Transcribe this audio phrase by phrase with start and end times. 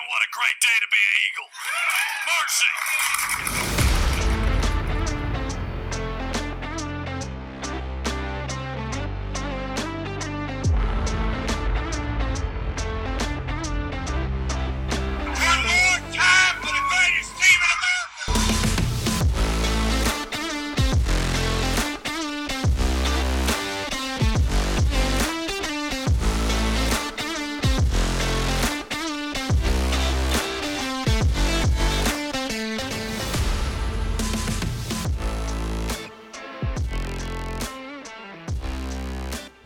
[0.00, 1.50] Man, what a great day to be an Eagle.
[2.26, 3.69] Mercy.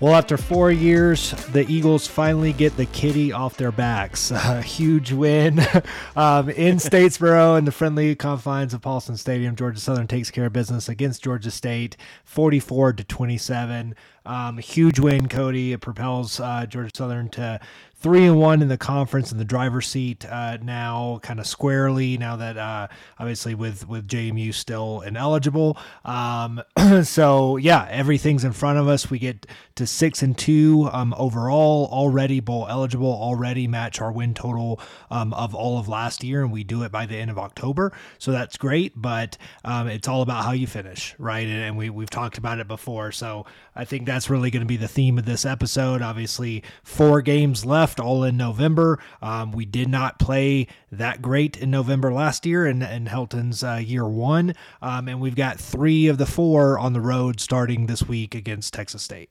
[0.04, 4.30] Well, after four years, the Eagles finally get the kitty off their backs.
[4.30, 5.60] A huge win
[6.14, 9.56] um, in Statesboro in the friendly confines of Paulson Stadium.
[9.56, 13.94] Georgia Southern takes care of business against Georgia State, 44 to 27.
[14.26, 15.72] Um, huge win, Cody.
[15.72, 17.60] It propels uh, Georgia Southern to
[18.04, 22.18] three and one in the conference in the driver's seat uh, now, kind of squarely.
[22.18, 22.88] Now that uh,
[23.18, 26.62] obviously with with JMU still ineligible, um,
[27.02, 29.10] so yeah, everything's in front of us.
[29.10, 34.34] We get to six and two um, overall, already bowl eligible, already match our win
[34.34, 37.38] total um, of all of last year, and we do it by the end of
[37.38, 37.90] October.
[38.18, 41.46] So that's great, but um, it's all about how you finish, right?
[41.46, 44.66] And, and we we've talked about it before, so I think that's really going to
[44.66, 46.02] be the theme of this episode.
[46.02, 49.00] Obviously, four games left, all in November.
[49.20, 53.80] Um, we did not play that great in November last year in, in Helton's uh,
[53.84, 54.54] year one.
[54.80, 58.74] Um, and we've got three of the four on the road starting this week against
[58.74, 59.30] Texas State.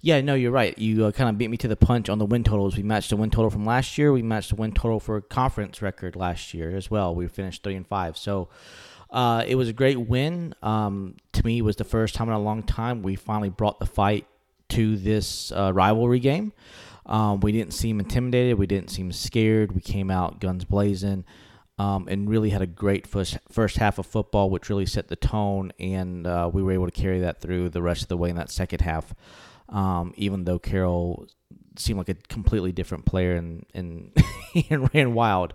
[0.00, 0.78] Yeah, no, you're right.
[0.78, 2.76] You uh, kind of beat me to the punch on the win totals.
[2.76, 4.12] We matched the win total from last year.
[4.12, 7.14] We matched the win total for conference record last year as well.
[7.14, 8.16] We finished three and five.
[8.16, 8.48] So
[9.10, 10.54] uh, it was a great win.
[10.62, 13.78] Um, to me, it was the first time in a long time we finally brought
[13.78, 14.26] the fight
[14.70, 16.52] to this uh, rivalry game.
[17.06, 18.58] Um, we didn't seem intimidated.
[18.58, 19.72] We didn't seem scared.
[19.72, 21.24] We came out guns blazing.
[21.78, 25.16] Um, and really had a great first first half of football, which really set the
[25.16, 28.30] tone, and uh, we were able to carry that through the rest of the way
[28.30, 29.14] in that second half.
[29.68, 31.26] Um, even though Carroll
[31.76, 34.16] seemed like a completely different player and and,
[34.70, 35.52] and ran wild.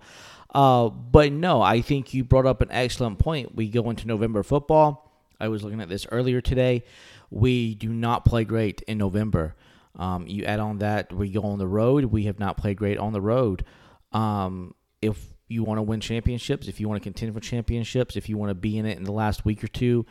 [0.51, 3.55] Uh, but no, I think you brought up an excellent point.
[3.55, 5.11] We go into November football.
[5.39, 6.83] I was looking at this earlier today.
[7.29, 9.55] We do not play great in November.
[9.97, 12.05] Um, you add on that we go on the road.
[12.05, 13.65] We have not played great on the road.
[14.11, 15.17] Um, if
[15.47, 18.49] you want to win championships, if you want to contend for championships, if you want
[18.49, 20.05] to be in it in the last week or two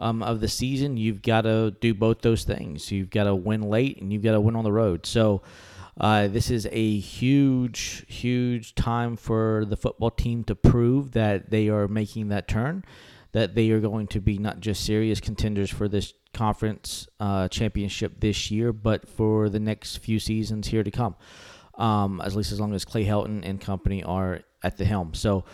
[0.00, 2.90] um, of the season, you've got to do both those things.
[2.90, 5.06] You've got to win late and you've got to win on the road.
[5.06, 5.42] So
[6.00, 11.68] uh, this is a huge, huge time for the football team to prove that they
[11.68, 12.82] are making that turn,
[13.32, 18.18] that they are going to be not just serious contenders for this conference uh, championship
[18.18, 21.14] this year, but for the next few seasons here to come.
[21.74, 25.12] Um, at least as long as Clay Helton and company are at the helm.
[25.12, 25.44] So,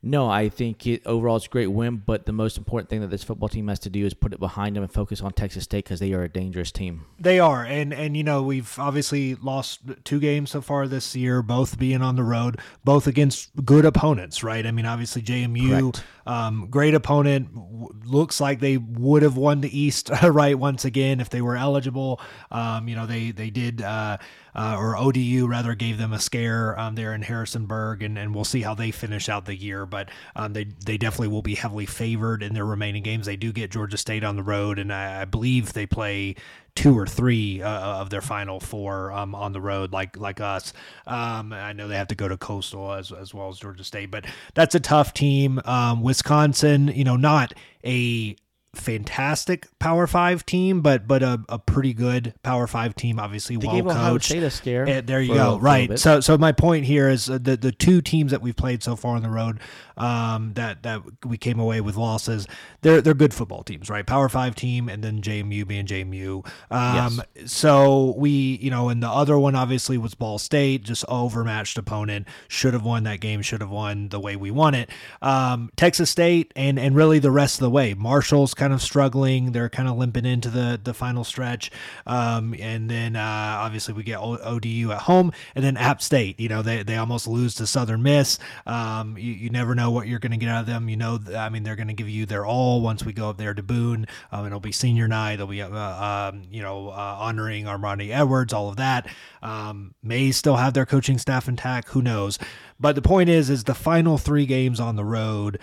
[0.00, 3.10] no, I think it, overall it's a great win, but the most important thing that
[3.10, 5.64] this football team has to do is put it behind them and focus on Texas
[5.64, 7.06] State because they are a dangerous team.
[7.18, 11.42] They are, and and you know we've obviously lost two games so far this year,
[11.42, 14.64] both being on the road, both against good opponents, right?
[14.64, 16.04] I mean, obviously JMU, Correct.
[16.28, 21.20] Um, great opponent, w- looks like they would have won the East right once again
[21.20, 22.20] if they were eligible.
[22.50, 23.82] Um, you know, they they did.
[23.82, 24.18] Uh,
[24.54, 28.44] uh, or ODU rather gave them a scare um, there in Harrisonburg, and, and we'll
[28.44, 29.86] see how they finish out the year.
[29.86, 33.26] But um, they they definitely will be heavily favored in their remaining games.
[33.26, 36.34] They do get Georgia State on the road, and I, I believe they play
[36.78, 37.68] two or three uh,
[38.00, 40.72] of their final four um, on the road, like like us.
[41.08, 44.12] Um, I know they have to go to Coastal as as well as Georgia State,
[44.12, 44.24] but
[44.54, 45.60] that's a tough team.
[45.64, 47.52] Um, Wisconsin, you know, not
[47.84, 48.36] a
[48.74, 53.18] fantastic Power Five team, but but a, a pretty good Power Five team.
[53.18, 54.26] Obviously, They well coached.
[54.26, 54.88] State a scare.
[54.88, 55.54] Eh, there you go.
[55.54, 55.98] a right.
[55.98, 58.94] So so my point here is uh, the the two teams that we've played so
[58.94, 59.58] far on the road
[59.98, 62.46] um, that that we came away with losses.
[62.82, 64.06] They're they're good football teams, right?
[64.06, 66.46] Power Five team, and then JMU being JMU.
[66.70, 71.76] Um, So we you know, and the other one obviously was Ball State, just overmatched
[71.78, 72.26] opponent.
[72.48, 73.42] Should have won that game.
[73.42, 74.90] Should have won the way we won it.
[75.22, 77.94] Um, Texas State and and really the rest of the way.
[77.94, 79.52] Marshall's kind of struggling.
[79.52, 81.70] They're kind of limping into the the final stretch.
[82.06, 86.38] Um, and then uh, obviously we get ODU at home, and then App State.
[86.38, 88.38] You know they they almost lose to Southern Miss.
[88.66, 90.88] Um, you, you never know what you're going to get out of them.
[90.88, 93.38] You know, I mean they're going to give you their all once we go up
[93.38, 94.06] there to Boone.
[94.32, 95.36] Um, it'll be senior night.
[95.36, 99.08] They'll be uh, um, you know uh, honoring Armani Edwards, all of that.
[99.42, 101.88] Um, may still have their coaching staff intact.
[101.90, 102.38] Who knows?
[102.80, 105.58] But the point is, is the final three games on the road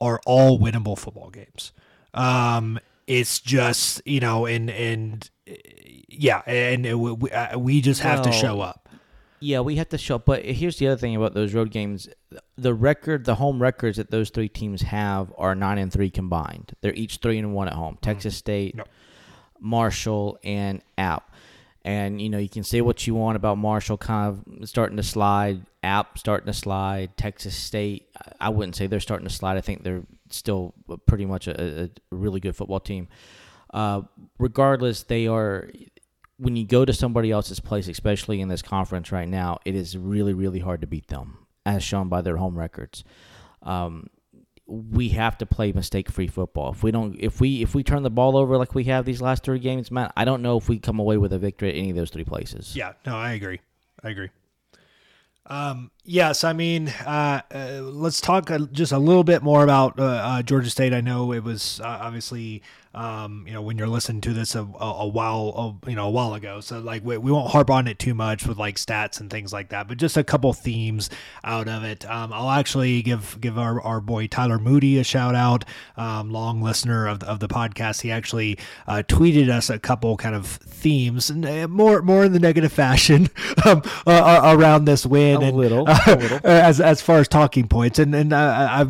[0.00, 1.72] are all winnable football games.
[2.14, 5.54] Um, it's just you know, and and uh,
[6.08, 8.88] yeah, and it, we, uh, we just have to show up.
[9.40, 10.18] Yeah, we have to show.
[10.18, 12.08] But here's the other thing about those road games:
[12.56, 16.74] the record, the home records that those three teams have are nine and three combined.
[16.82, 17.98] They're each three and one at home.
[18.02, 18.88] Texas State, Yep.
[19.60, 21.30] Marshall, and App.
[21.82, 25.02] And you know you can say what you want about Marshall, kind of starting to
[25.02, 25.64] slide.
[25.82, 27.16] App starting to slide.
[27.16, 29.56] Texas State, I- I wouldn't say they're starting to slide.
[29.56, 30.74] I think they're still
[31.06, 33.08] pretty much a, a really good football team.
[33.72, 34.02] Uh,
[34.38, 35.70] regardless, they are
[36.40, 39.96] when you go to somebody else's place, especially in this conference right now, it is
[39.96, 43.04] really, really hard to beat them, as shown by their home records.
[43.62, 44.06] Um,
[44.66, 46.72] we have to play mistake-free football.
[46.72, 49.20] If we don't, if we if we turn the ball over like we have these
[49.20, 51.74] last three games, man, I don't know if we come away with a victory at
[51.74, 52.74] any of those three places.
[52.74, 53.60] Yeah, no, I agree.
[54.02, 54.30] I agree.
[55.46, 60.04] Um, yes, I mean, uh, uh, let's talk just a little bit more about uh,
[60.04, 60.94] uh, Georgia State.
[60.94, 64.62] I know it was uh, obviously, um, you know, when you're listening to this a,
[64.62, 66.60] a, a while, a, you know, a while ago.
[66.60, 69.52] So like, we, we won't harp on it too much with like stats and things
[69.52, 71.08] like that, but just a couple themes
[71.44, 72.04] out of it.
[72.10, 75.64] Um, I'll actually give give our, our boy Tyler Moody a shout out,
[75.96, 78.00] um, long listener of, of the podcast.
[78.00, 78.58] He actually
[78.88, 82.72] uh, tweeted us a couple kind of themes, and uh, more more in the negative
[82.72, 83.28] fashion
[83.64, 86.40] um, uh, around this win A and little, uh, a little.
[86.44, 88.36] as as far as talking points, and and uh,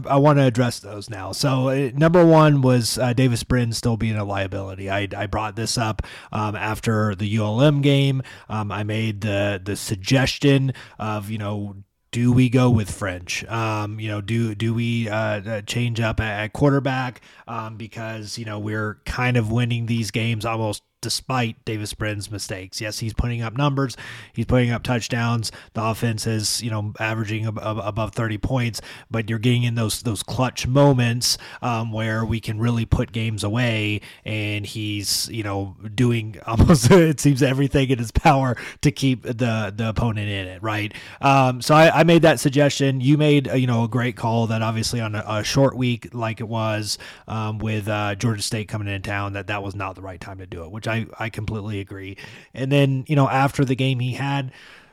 [0.06, 1.32] I I want to address those now.
[1.32, 4.90] So uh, number one was uh, Davis Brin still being a liability.
[4.90, 6.02] I, I brought this up
[6.32, 8.22] um, after the ULM game.
[8.48, 11.76] Um, I made the the suggestion of you know
[12.12, 13.44] do we go with French?
[13.44, 18.44] Um, you know, do do we uh, uh, change up at quarterback um, because you
[18.44, 22.80] know we're kind of winning these games almost despite Davis Brin's mistakes.
[22.80, 23.96] Yes, he's putting up numbers,
[24.32, 25.50] he's putting up touchdowns.
[25.74, 28.80] The offense is you know averaging ab- ab- above thirty points,
[29.10, 33.44] but you're getting in those those clutch moments um, where we can really put games
[33.44, 39.22] away, and he's you know doing almost it seems everything in his power to keep
[39.22, 40.62] the the opponent in it.
[40.62, 40.92] Right.
[41.20, 43.00] Um, so I, I made that suggestion.
[43.00, 46.08] You made uh, you know a great call that obviously on a, a short week
[46.12, 46.98] like it was
[47.28, 50.38] um, with uh, Georgia State coming into town that that was not the right time
[50.38, 52.16] to do it, which I I completely agree.
[52.52, 54.52] And then you know after the game he had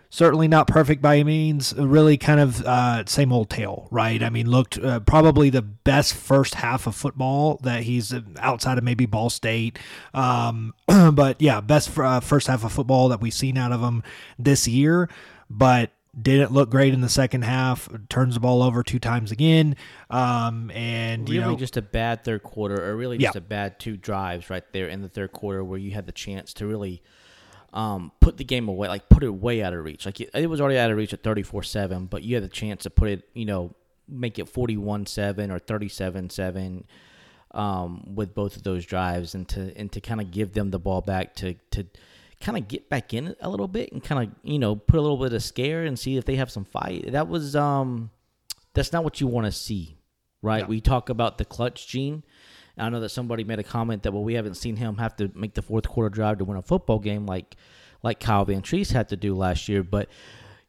[0.10, 1.74] certainly not perfect by any means.
[1.78, 4.22] Really, kind of uh, same old tale, right?
[4.22, 8.78] I mean, looked uh, probably the best first half of football that he's uh, outside
[8.78, 9.80] of maybe Ball State.
[10.14, 10.74] Um,
[11.14, 14.04] but yeah, best uh, first half of football that we've seen out of him
[14.38, 15.10] this year.
[15.50, 17.88] But didn't look great in the second half.
[18.10, 19.76] Turns the ball over two times again,
[20.10, 23.40] um, and you really know, just a bad third quarter, or really just Yeah.
[23.40, 26.54] a bad two drives right there in the third quarter where you had the chance
[26.56, 27.02] to really
[27.74, 30.06] um, put the game away, like put it way out of reach.
[30.06, 32.84] Like it, it was already out of reach at 34-7, but you had the chance
[32.84, 33.76] to put it, you know,
[34.08, 36.86] make it 41-7 or 37-7
[37.52, 40.80] um, with both of those drives and to and to kind of give them the
[40.80, 41.86] ball back to to
[42.40, 44.98] kind of get back in it a little bit and kind of, you know, put
[44.98, 47.12] a little bit of scare and see if they have some fight.
[47.12, 48.12] That was um
[48.74, 49.98] that's not what you want to see,
[50.42, 50.68] right?
[50.68, 52.24] We talk about the clutch gene.
[52.78, 55.32] I know that somebody made a comment that well, we haven't seen him have to
[55.34, 57.56] make the fourth quarter drive to win a football game like
[58.04, 59.82] like Kyle Vantrease had to do last year.
[59.82, 60.10] But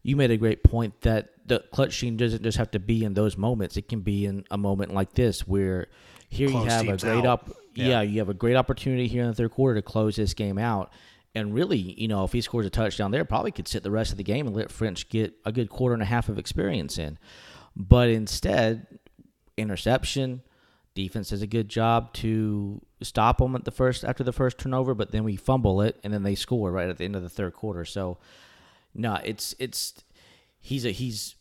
[0.03, 3.13] you made a great point that the clutch gene doesn't just have to be in
[3.13, 3.77] those moments.
[3.77, 5.89] It can be in a moment like this where
[6.31, 7.87] here Close you have a great up Yeah.
[7.89, 10.57] yeah, you have a great opportunity here in the third quarter to close this game
[10.59, 10.91] out.
[11.35, 14.11] And really, you know, if he scores a touchdown there, probably could sit the rest
[14.11, 16.99] of the game and let French get a good quarter and a half of experience
[16.99, 17.19] in.
[17.77, 18.87] But instead,
[19.57, 20.43] interception,
[20.95, 24.95] defense does a good job to stop them at the first after the first turnover,
[24.95, 27.29] but then we fumble it and then they score right at the end of the
[27.29, 27.85] third quarter.
[27.85, 28.19] So,
[28.95, 29.95] no, it's it's
[30.61, 31.37] he's a he's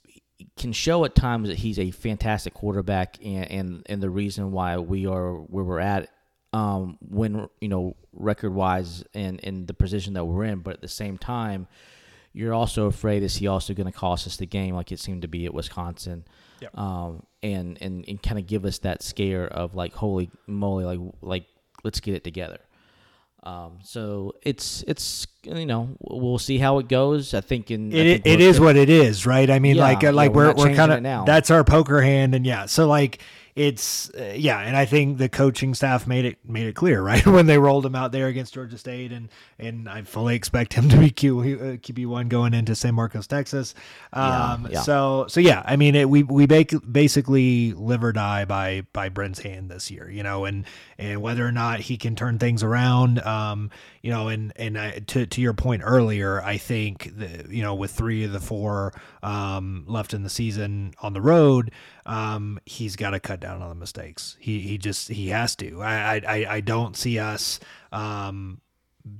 [0.55, 4.77] can show at times that he's a fantastic quarterback and and, and the reason why
[4.77, 6.09] we are where we're at
[6.53, 10.81] um when you know record wise and in the position that we're in but at
[10.81, 11.67] the same time
[12.33, 15.21] you're also afraid is he also going to cost us the game like it seemed
[15.23, 16.23] to be at Wisconsin
[16.61, 16.77] Yep.
[16.77, 20.99] um and and, and kind of give us that scare of like holy moly like
[21.21, 21.45] like
[21.83, 22.59] let's get it together
[23.43, 27.33] um, so it's it's you know we'll see how it goes.
[27.33, 28.59] I think in it, think it good.
[28.59, 29.49] what it is, right?
[29.49, 31.23] I mean, Yeah, like uh, yeah, like we're we're we're kind of now.
[31.23, 33.21] that's our poker hand, and yeah, so like
[33.57, 37.25] it's uh, yeah, and I think the coaching staff made it made it clear, right,
[37.25, 40.87] when they rolled him out there against Georgia State, and and I fully expect him
[40.89, 41.43] to be Q uh,
[41.77, 43.73] QB one going into San Marcos, Texas.
[44.15, 44.81] Yeah, Um, yeah.
[44.81, 49.39] so so yeah, I mean, it, we we basically live or die by by Brin's
[49.39, 50.63] hand this year, you know, and
[50.99, 53.71] and whether or not he can turn things around, um,
[54.07, 57.75] you know, and and I, to to your point earlier, I think the, you know
[57.75, 61.71] with three of the four um, left in the season on the road,
[62.05, 64.37] um, he's got to cut down on the mistakes.
[64.39, 65.81] He he just he has to.
[65.81, 67.59] I I I- don't see us.
[67.91, 68.61] Um,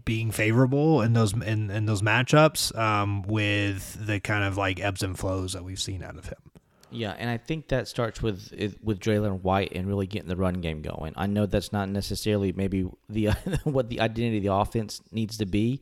[0.06, 5.04] being favorable in those in, in those matchups um, with the kind of like ebbs
[5.04, 6.47] and flows that we've seen out of him.
[6.90, 10.62] Yeah, and I think that starts with with Jalen White and really getting the run
[10.62, 11.14] game going.
[11.16, 13.26] I know that's not necessarily maybe the
[13.64, 15.82] what the identity of the offense needs to be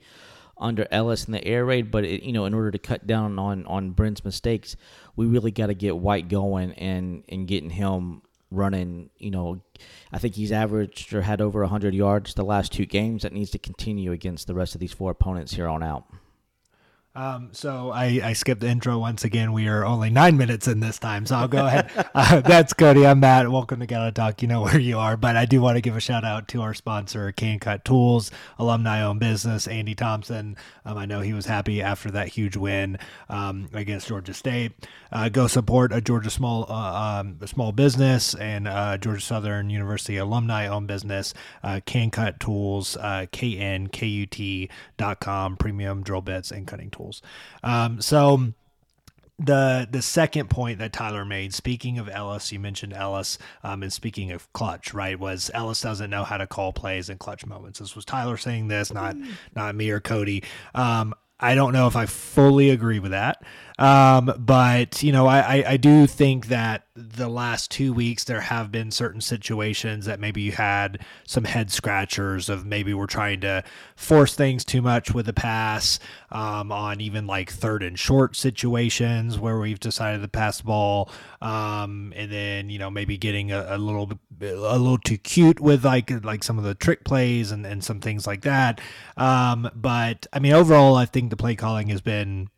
[0.58, 3.38] under Ellis in the air raid, but it, you know, in order to cut down
[3.38, 4.76] on on Brin's mistakes,
[5.16, 8.22] we really got to get White going and and getting him
[8.52, 9.10] running.
[9.18, 9.62] You know,
[10.12, 13.24] I think he's averaged or had over 100 yards the last two games.
[13.24, 16.06] That needs to continue against the rest of these four opponents here on out.
[17.16, 19.54] Um, so I, I skipped the intro once again.
[19.54, 21.90] We are only nine minutes in this time, so I'll go ahead.
[22.16, 23.06] Uh, that's Cody.
[23.06, 23.52] I'm Matt.
[23.52, 24.42] Welcome to Gala Talk.
[24.42, 26.62] You know where you are, but I do want to give a shout out to
[26.62, 30.56] our sponsor, Cane Cut Tools, alumni owned business, Andy Thompson.
[30.86, 34.72] Um, I know he was happy after that huge win um, against Georgia State.
[35.12, 40.16] Uh, go support a Georgia small uh, um, small business and uh, Georgia Southern University
[40.16, 44.68] alumni owned business, uh, Cane Cut Tools, uh, K-N-K-U-T.com,
[45.58, 47.05] premium drill bits and cutting tools.
[47.64, 48.54] Um, so
[49.38, 53.92] the the second point that Tyler made, speaking of Ellis, you mentioned Ellis, um, and
[53.92, 55.20] speaking of clutch, right?
[55.20, 57.80] Was Ellis doesn't know how to call plays in clutch moments.
[57.80, 59.16] This was Tyler saying this, not
[59.56, 60.44] not me or Cody.
[60.74, 63.44] Um, I don't know if I fully agree with that.
[63.78, 68.40] Um, but you know, I, I, I do think that the last two weeks there
[68.40, 73.42] have been certain situations that maybe you had some head scratchers of maybe we're trying
[73.42, 73.64] to
[73.98, 76.00] force things too much with the pass
[76.32, 81.10] um, on even like third and short situations where we've decided to pass the ball.
[81.42, 84.10] Um, and then you know maybe getting a, a little
[84.42, 88.00] a little too cute with like like some of the trick plays and, and some
[88.00, 88.80] things like that.
[89.18, 92.50] Um, but I mean overall I think the play calling has been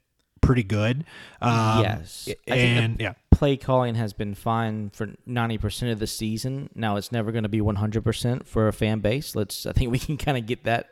[0.48, 1.06] pretty good
[1.42, 6.72] um, yes, and yeah play calling has been fine for 90% of the season.
[6.74, 9.36] Now it's never going to be 100% for a fan base.
[9.36, 10.90] Let's I think we can kind of get that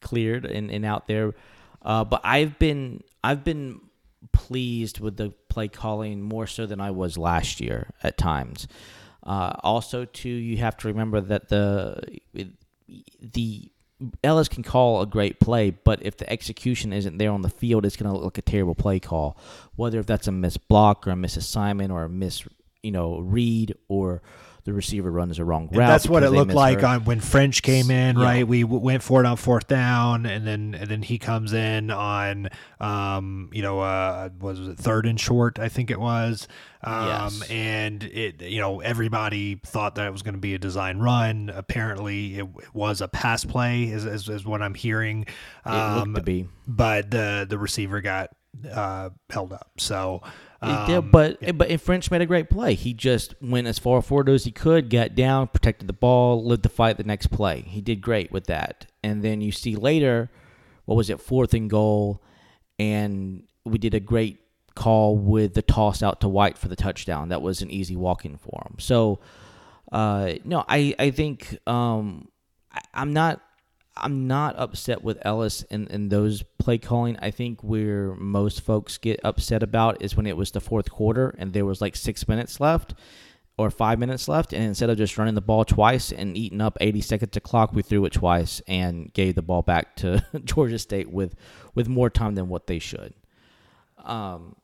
[0.00, 1.34] cleared and, and out there.
[1.82, 3.80] Uh, but I've been I've been
[4.32, 8.66] pleased with the play calling more so than I was last year at times.
[9.22, 12.00] Uh, also, too, you have to remember that the
[13.20, 13.70] the
[14.22, 17.86] Ellis can call a great play, but if the execution isn't there on the field,
[17.86, 19.38] it's going to look like a terrible play call.
[19.74, 22.46] Whether if that's a miss block or a miss assignment or a miss,
[22.82, 24.22] you know, read or
[24.66, 25.86] the receiver runs the wrong And route.
[25.86, 28.24] that's what it looked like on when French came in, Yeah.
[28.24, 28.46] right?
[28.46, 31.90] We w- went for it on fourth down, and then and then he comes in
[31.90, 32.48] on,
[32.80, 35.58] um, you know, uh, was it third and short?
[35.58, 36.46] I think it was.
[36.84, 37.42] Um, Yes.
[37.50, 41.50] and it, you know, everybody thought that it was going to be a design run.
[41.54, 45.22] Apparently, it, it was a pass play, is, is, is what I'm hearing.
[45.64, 46.48] It Um, looked to be.
[46.68, 48.30] but the the receiver got
[48.72, 49.70] uh, held up.
[49.78, 50.22] So,
[50.66, 52.74] um, yeah, but but and French made a great play.
[52.74, 56.62] He just went as far forward as he could, got down, protected the ball, lived
[56.62, 57.62] the fight the next play.
[57.62, 58.86] He did great with that.
[59.02, 60.30] And then you see later,
[60.84, 62.22] what was it, fourth and goal,
[62.78, 64.40] and we did a great
[64.74, 67.30] call with the toss out to White for the touchdown.
[67.30, 68.76] That was an easy walk in for him.
[68.78, 69.20] So,
[69.92, 72.28] uh, no, I I think um,
[72.72, 73.40] I, I'm not
[73.96, 77.16] I'm not upset with Ellis and, and those play calling.
[77.20, 81.34] I think where most folks get upset about is when it was the fourth quarter
[81.38, 82.94] and there was like six minutes left
[83.58, 86.76] or five minutes left, and instead of just running the ball twice and eating up
[86.80, 90.78] 80 seconds of clock, we threw it twice and gave the ball back to Georgia
[90.78, 91.34] State with
[91.74, 93.14] with more time than what they should.
[94.04, 94.56] Um,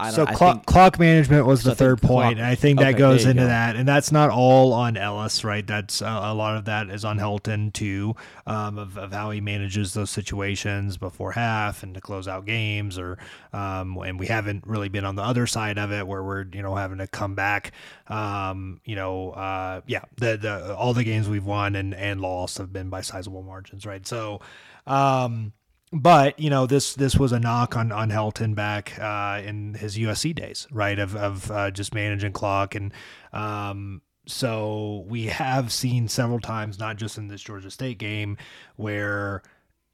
[0.00, 2.90] I so clock, think- clock management was So the third point, clock- I think that
[2.90, 3.46] okay, goes into go.
[3.46, 5.64] that, and that's not all on Ellis, right?
[5.64, 9.40] That's uh, a lot of that is on Helton too, um, of, of how he
[9.40, 13.18] manages those situations before half and to close out games, or
[13.52, 16.62] um, and we haven't really been on the other side of it where we're you
[16.62, 17.70] know having to come back.
[18.08, 22.58] Um, you know, uh, yeah, the the all the games we've won and and lost
[22.58, 24.04] have been by sizable margins, right?
[24.04, 24.40] So.
[24.88, 25.52] Um,
[25.94, 29.96] but you know this this was a knock on on Helton back uh, in his
[29.96, 30.98] USC days, right?
[30.98, 32.92] Of of uh, just managing clock and
[33.32, 38.36] um, so we have seen several times, not just in this Georgia State game,
[38.76, 39.42] where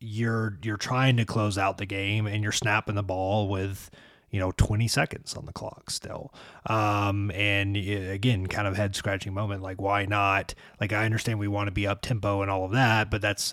[0.01, 3.91] you're you're trying to close out the game and you're snapping the ball with
[4.31, 6.33] you know 20 seconds on the clock still
[6.67, 11.39] um and y- again kind of head scratching moment like why not like i understand
[11.39, 13.53] we want to be up tempo and all of that but that's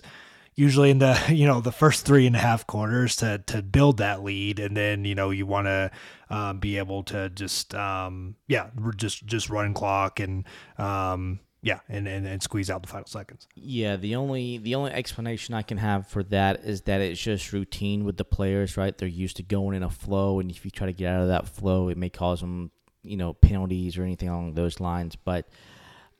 [0.58, 3.98] usually in the you know the first three and a half quarters to to build
[3.98, 5.90] that lead and then you know you want to
[6.30, 10.44] um, be able to just um yeah just just run clock and
[10.76, 14.90] um yeah and, and and squeeze out the final seconds Yeah, the only the only
[14.90, 18.96] explanation I can have for that is that it's just routine with the players, right?
[18.96, 21.28] They're used to going in a flow, and if you try to get out of
[21.28, 22.70] that flow, it may cause them,
[23.02, 25.16] you know, penalties or anything along those lines.
[25.16, 25.48] But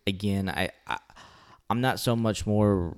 [0.09, 0.99] again, I, I
[1.71, 2.97] I'm not so much more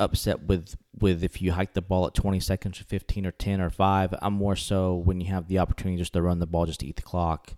[0.00, 3.60] upset with with if you hike the ball at 20 seconds or 15 or 10
[3.60, 4.14] or 5.
[4.20, 6.86] I'm more so when you have the opportunity just to run the ball just to
[6.86, 7.54] eat the clock.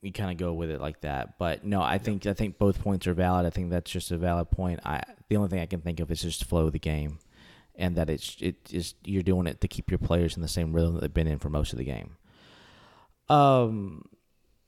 [0.00, 1.38] You kind of go with it like that.
[1.38, 3.44] But no, I think I think both points are valid.
[3.44, 4.80] I think that's just a valid point.
[4.84, 7.18] I the only thing I can think of is just flow of the game
[7.74, 10.72] and that it's it is you're doing it to keep your players in the same
[10.72, 12.16] rhythm that they've been in for most of the game.
[13.28, 14.04] Um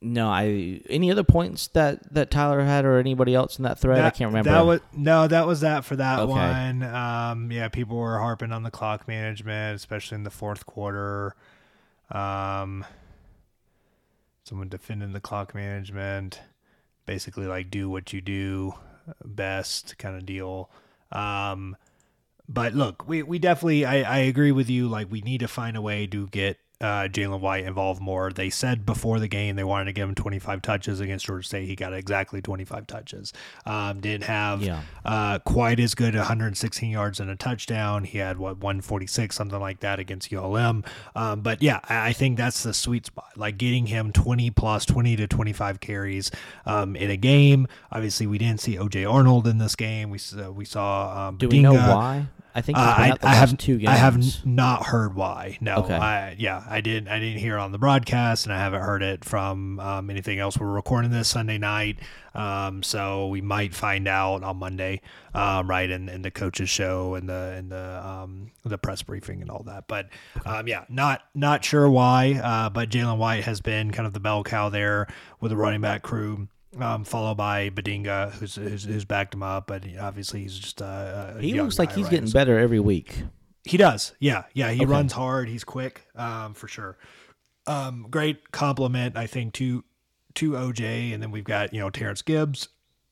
[0.01, 4.03] no, I any other points that that Tyler had or anybody else in that thread?
[4.03, 4.49] I can't remember.
[4.49, 6.31] That was no, that was that for that Okay.
[6.31, 6.83] one.
[6.83, 11.35] Um, yeah, people were harping on the clock management, especially in the fourth quarter.
[12.09, 12.83] Um,
[14.43, 16.41] someone defending the clock management,
[17.05, 18.73] basically like do what you do
[19.23, 20.69] best kind of deal.
[21.11, 21.75] Um,
[22.47, 24.87] but look, we, we definitely I, I agree with you.
[24.87, 28.31] Like we need to find a way to get uh, Jalen White involved more.
[28.31, 31.67] They said before the game they wanted to give him 25 touches against Georgia State.
[31.67, 33.31] He got exactly 25 touches.
[33.65, 34.81] Um, didn't have Yeah.
[35.05, 38.03] uh, quite as good 116 yards and a touchdown.
[38.03, 40.83] He had what 146 something like that against ULM.
[41.15, 43.31] Um, but yeah, I, I think that's the sweet spot.
[43.37, 46.31] Like getting him 20 plus 20 to 25 carries
[46.65, 47.67] um, in a game.
[47.91, 50.09] Obviously, we didn't see OJ Arnold in this game.
[50.09, 52.25] We saw, we saw um, Do we know why?
[52.53, 53.89] I think Uh, I, I have two games.
[53.89, 55.57] I have not heard why.
[55.61, 55.95] No, Okay.
[55.95, 57.07] I, yeah, I didn't.
[57.07, 60.39] I didn't hear it on the broadcast, and I haven't heard it from um, anything
[60.39, 60.57] else.
[60.57, 61.99] We're recording this Sunday night,
[62.35, 65.01] um, so we might find out on Monday,
[65.33, 65.89] um, right?
[65.89, 69.63] In, in the coaches show and the and the um, the press briefing and all
[69.63, 69.87] that.
[69.87, 70.09] But
[70.45, 72.39] um, yeah, not not sure why.
[72.43, 75.07] Uh, but Jalen White has been kind of the bell cow there
[75.39, 76.47] with the running back crew.
[76.79, 81.33] Um, followed by Badinga, who's, who's who's backed him up, but obviously he's just uh,
[81.35, 82.11] a He young looks like guy, he's right?
[82.11, 83.23] getting better every week.
[83.65, 84.13] he does.
[84.19, 84.43] Yeah.
[84.53, 84.71] Yeah.
[84.71, 84.85] He Okay.
[84.91, 85.49] runs hard.
[85.49, 86.97] He's quick, um, for sure.
[87.67, 89.83] Um, great compliment, I think, to
[90.35, 91.13] to OJ.
[91.13, 92.69] And then we've got, you know, Terrence Gibbs,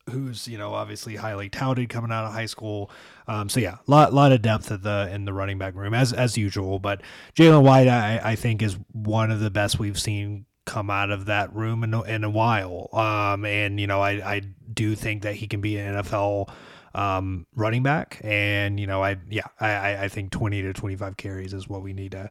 [0.10, 2.90] who's, you know, obviously highly touted coming out of high school.
[3.28, 6.14] Um, so yeah, lot lot of depth at the in the running back room as
[6.14, 6.80] as usual.
[6.80, 7.02] But
[7.36, 11.26] Jalen White, I, I think, is one of the best we've seen come out of
[11.26, 12.90] that room in in a while.
[12.94, 14.42] Um, and you know, I I
[14.74, 16.50] do think that he can be an NFL
[16.94, 18.22] um, running back.
[18.24, 21.68] And you know, I yeah, I I- I think twenty to twenty five carries is
[21.68, 22.30] what we need to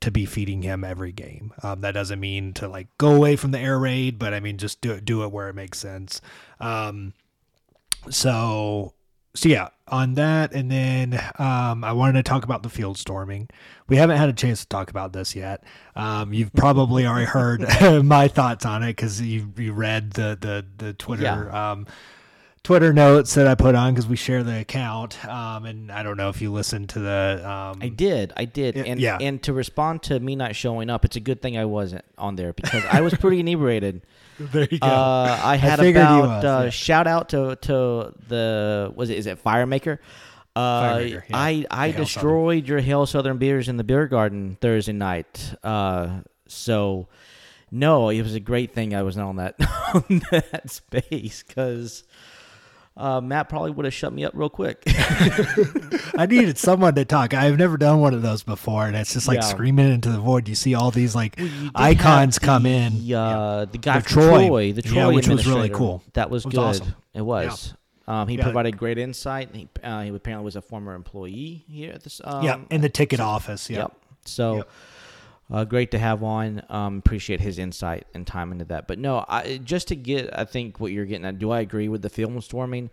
[0.00, 1.52] to be feeding him every game.
[1.62, 4.58] Um, that doesn't mean to like go away from the air raid, but I mean
[4.58, 6.20] just do it do it where it makes sense.
[6.60, 7.14] Um,
[8.10, 8.94] so
[9.34, 13.48] so yeah, on that, and then um, I wanted to talk about the field storming.
[13.88, 15.64] We haven't had a chance to talk about this yet.
[15.96, 17.62] Um, you've probably already heard
[18.04, 21.72] my thoughts on it because you you read the the the Twitter Yeah.
[21.72, 21.86] um,
[22.62, 25.24] Twitter notes that I put on because we share the account.
[25.26, 27.42] Um, and I don't know if you listened to the.
[27.44, 29.18] Um, I did, I did, and yeah.
[29.20, 32.36] and to respond to me not showing up, it's a good thing I wasn't on
[32.36, 34.02] there because I was pretty inebriated.
[34.52, 34.86] There you go.
[34.86, 36.70] Uh, I had you about was, uh, yeah.
[36.70, 39.98] shout out to to the was it is it Firemaker?
[40.54, 41.36] Uh, Firemaker, yeah.
[41.36, 45.54] I I The destroyed your Hail Southern beers in the beer garden Thursday night.
[45.62, 47.08] Uh, so
[47.70, 49.54] no, it was a great thing I was not on that
[49.94, 52.04] on that space because.
[52.96, 54.82] Uh, Matt probably would have shut me up real quick.
[54.86, 57.32] I needed someone to talk.
[57.34, 59.46] I've never done one of those before, and it's just like Yeah.
[59.46, 60.48] screaming into the void.
[60.48, 62.92] You see all these like did icons have come in.
[63.14, 64.46] Uh, The guy The from Troy.
[64.46, 66.02] Troy, the Yeah, Troy, which was really cool.
[66.12, 66.60] That was, was good.
[66.60, 66.94] awesome.
[67.14, 67.74] It was.
[68.06, 68.44] Um, he Yeah.
[68.44, 69.50] provided great insight.
[69.54, 72.20] He, uh, he apparently was a former employee here at this.
[72.24, 73.70] Um, yeah, in the ticket office.
[73.70, 73.78] Yeah.
[73.78, 73.92] Yep.
[74.26, 74.68] So, Yep.
[75.50, 76.62] Uh, great to have on.
[76.68, 78.88] Um, appreciate his insight and time into that.
[78.88, 81.38] But no, I just to get, I think what you're getting at.
[81.38, 82.90] Do I agree with the film storming?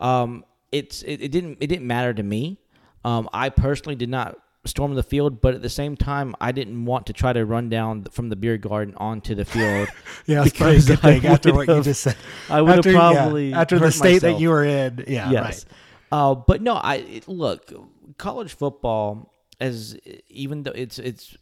[0.00, 2.58] Um, it's it, it didn't it didn't matter to me.
[3.04, 6.84] Um, I personally did not storm the field, but at the same time, I didn't
[6.84, 9.88] want to try to run down from the beer garden onto the field.
[10.24, 12.16] Yeah, because I thing after what you just said.
[12.48, 15.04] I would have After- yeah, probably after the state that you were in.
[15.08, 15.42] Yeah, yes.
[15.42, 15.64] right.
[16.12, 17.72] Uh, but no, I it- look
[18.18, 19.31] college football
[19.62, 19.96] as
[20.28, 21.36] even though it's it's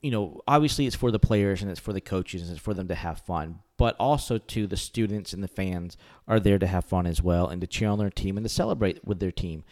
[0.00, 2.72] you know obviously it's for the players and it's for the coaches and it's for
[2.72, 6.66] them to have fun, but also to the students and the fans are there to
[6.66, 9.30] have fun as well and to cheer on their team and to celebrate with their
[9.30, 9.62] team.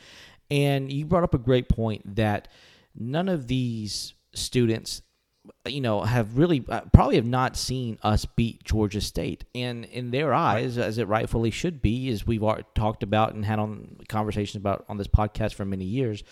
[0.51, 2.47] And you brought up a great point that
[2.95, 5.01] none of these students
[5.67, 10.11] you know, have really uh, probably have not seen us beat Georgia State, and in
[10.11, 12.43] their eyes, as it rightfully should be, as we've
[12.75, 16.25] talked about and had on conversations about on this podcast for many years,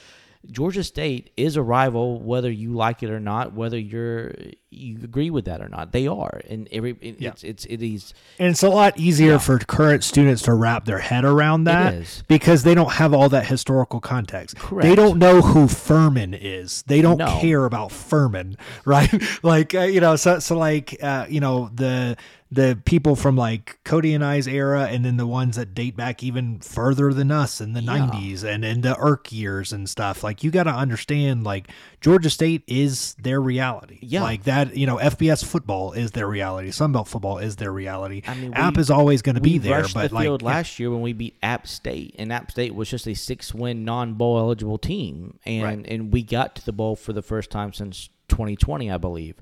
[0.50, 4.32] Georgia State is a rival, whether you like it or not, whether you're
[4.74, 5.92] you agree with that or not.
[5.92, 7.30] They are, and every it, Yeah.
[7.30, 10.98] it's it's it is And it's a lot easier for current students to wrap their
[10.98, 14.56] head around that because they don't have all that historical context.
[14.80, 16.82] They don't know who Furman is.
[16.86, 17.38] They don't No.
[17.40, 19.12] care about Furman, right?
[19.44, 22.16] like uh, you know, so so like uh, you know the
[22.54, 26.22] the people from like Cody and I's era, and then the ones that date back
[26.22, 28.10] even further than us in the Yeah.
[28.10, 30.22] '90s and in the Erk years and stuff.
[30.22, 31.68] Like you got to understand, like
[32.02, 33.98] Georgia State is their reality.
[34.02, 34.22] Yeah.
[34.22, 34.76] like that.
[34.76, 36.68] You know, FBS football is their reality.
[36.68, 38.20] Sunbelt football is their reality.
[38.26, 40.42] I mean, App we- is always going to be there, rushed but the like field
[40.42, 40.48] yeah.
[40.48, 44.38] last year when we beat App State, and App State was just a six-win non-bowl
[44.38, 45.86] eligible team, and Right.
[45.88, 49.36] and we got to the bowl for the first time since 2020, I believe.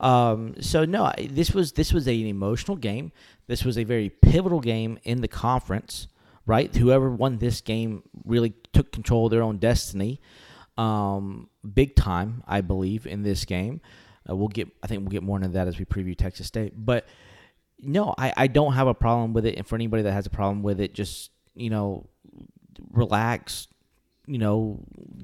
[0.00, 3.12] Um, so no, this was this was an emotional game.
[3.46, 6.08] This was a very pivotal game in the conference,
[6.46, 6.74] right?
[6.74, 10.20] Whoever won this game really took control of their own destiny,
[10.78, 13.80] um, big time, I believe, in this game.
[14.28, 16.72] Uh, we'll get, I think we'll get more into that as we preview Texas State,
[16.76, 17.06] but
[17.82, 19.56] no, I, I don't have a problem with it.
[19.56, 22.08] And for anybody that has a problem with it, just you know,
[22.92, 23.68] relax.
[24.26, 24.78] You know,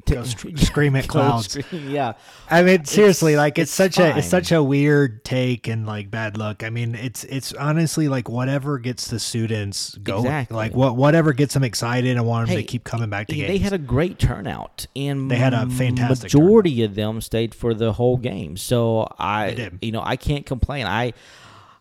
[0.07, 1.53] Go sc- scream at clouds.
[1.53, 2.15] scream- yeah,
[2.51, 5.87] I mean, seriously, It's- like it's, it's such a it's such a weird take and
[5.87, 6.65] like bad luck.
[6.65, 10.57] I mean, it's it's honestly like whatever gets the students going, Exactly.
[10.57, 13.35] like what whatever gets them excited and want them Hey, to keep coming back to
[13.37, 13.49] games.
[13.49, 17.75] They had a great turnout, and They had a fantastic majority of them stayed for
[17.75, 18.57] the whole game.
[18.57, 20.87] So I, you know, I can't complain.
[20.87, 21.13] I,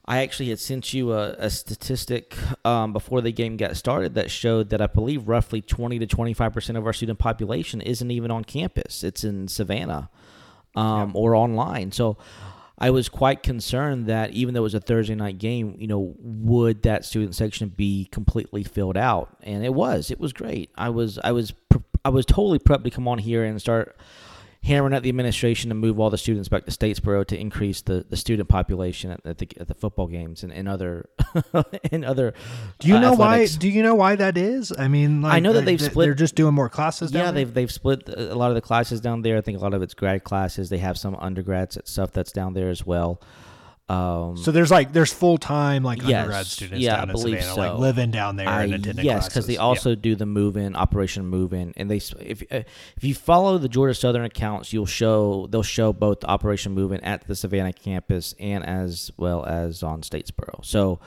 [0.07, 4.29] I actually had sent you a, a statistic um, before the game got started that
[4.29, 8.11] showed that I believe roughly twenty to twenty five percent of our student population isn't
[8.11, 9.03] even on campus.
[9.03, 10.09] It's in Savannah,
[10.75, 11.91] um, or online.
[11.91, 12.17] So.
[12.77, 16.13] I was quite concerned that even though it was a Thursday night game, you know,
[16.19, 19.29] would that student section be completely filled out?
[19.43, 20.11] And it was.
[20.11, 20.71] It was great.
[20.75, 23.95] I was I was pre- I was totally prepped to come on here and start
[24.65, 28.05] hammering at the administration to move all the students back to Statesboro to increase the,
[28.09, 31.07] the student population at, at the at the football games and, and other
[31.91, 32.33] and other.
[32.79, 33.53] do you uh, know athletics.
[33.53, 33.59] why?
[33.59, 34.73] Do you know why that is?
[34.77, 37.11] I mean, like, I know that they- they've they- split- They're just doing more classes.
[37.11, 37.31] Yeah, there?
[37.33, 39.37] they've they've split a lot of the classes down there.
[39.37, 40.69] I think a lot of it's grad classes.
[40.69, 43.21] They have some undergrads and stuff that's down there as well.
[43.87, 46.21] Um, So there's like there's full time like Yes.
[46.21, 47.71] undergrad students Yeah, down I in believe Savannah, so.
[47.73, 49.59] like living down there and attending yes, because they Yeah.
[49.59, 52.63] also do the move in Operation Move In, and they if uh,
[52.97, 56.93] if you follow the Georgia Southern accounts, you'll show they'll show both the Operation Move
[56.93, 60.65] In at the Savannah campus and as well as on Statesboro.
[60.65, 60.99] So,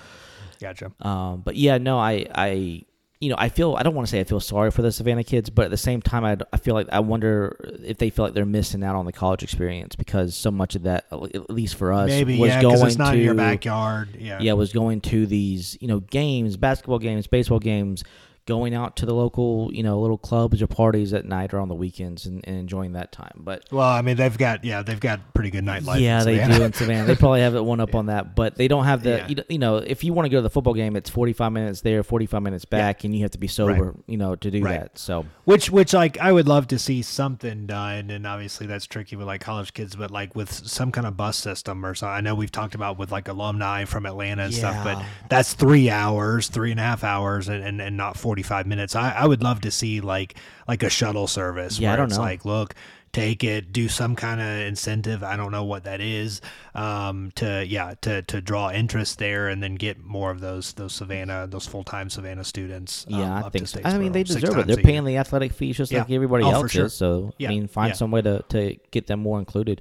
[0.60, 0.92] gotcha.
[1.00, 2.82] um, but yeah, no, I I
[3.20, 5.24] you know I feel I don't want to say I feel sorry for the Savannah
[5.24, 8.24] kids, but at the same time, I I feel like I wonder if they feel
[8.24, 11.74] like they're missing out on the college experience because so much of that, at least
[11.74, 14.16] for us, Maybe was yeah, going it's not to in your backyard.
[14.18, 18.04] Yeah, yeah, was going to these, you know, games, basketball games, baseball games,
[18.48, 21.68] going out to the local, you know, little clubs or parties at night or on
[21.68, 23.32] the weekends and, and enjoying that time.
[23.36, 26.00] But Well, I mean, they've got yeah, they've got pretty good nightlife.
[26.00, 27.04] yeah, they do in Savannah.
[27.06, 29.42] They probably have it one up on that, but they don't have the, Yeah.
[29.50, 32.02] you know- if you want to go to the football game, it's 45 minutes there,
[32.02, 34.80] 45 minutes back, and you have to be sober, you know, to do Right.
[34.80, 34.98] that.
[34.98, 39.14] So, Which, which, like, I would love to see something done, and obviously that's tricky
[39.16, 42.06] with like college kids, but like with some kind of bus system or so.
[42.06, 45.90] I know we've talked about with like alumni from Atlanta and stuff, but that's three
[45.90, 48.94] hours, three and a half hours, and, and, and not forty five minutes.
[48.96, 52.06] I, I would love to see like like a shuttle service Yeah, I where don't
[52.08, 52.22] it's know.
[52.24, 52.74] like, look.
[53.10, 55.24] Take it, do some kind of incentive.
[55.24, 56.42] I don't know what that is.
[56.74, 60.92] Um, to yeah, to to draw interest there, and then get more of those those
[60.92, 63.06] Savannah, those full time Savannah students.
[63.10, 63.80] um, yeah, I up think to so.
[63.82, 64.66] I mean, they deserve it.
[64.66, 64.84] They're a year.
[64.84, 66.00] paying the athletic fees just Yeah.
[66.00, 66.84] like everybody Oh, else sure.
[66.84, 66.92] is.
[66.92, 67.48] So, Yeah.
[67.48, 67.94] I mean, find Yeah.
[67.94, 69.80] some way to, to get them more included.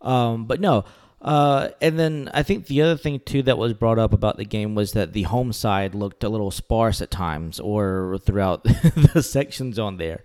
[0.00, 0.84] Um, but no.
[1.24, 4.44] Uh, and then I think the other thing too that was brought up about the
[4.44, 8.62] game was that the home side looked a little sparse at times or throughout
[9.14, 10.22] the sections on there.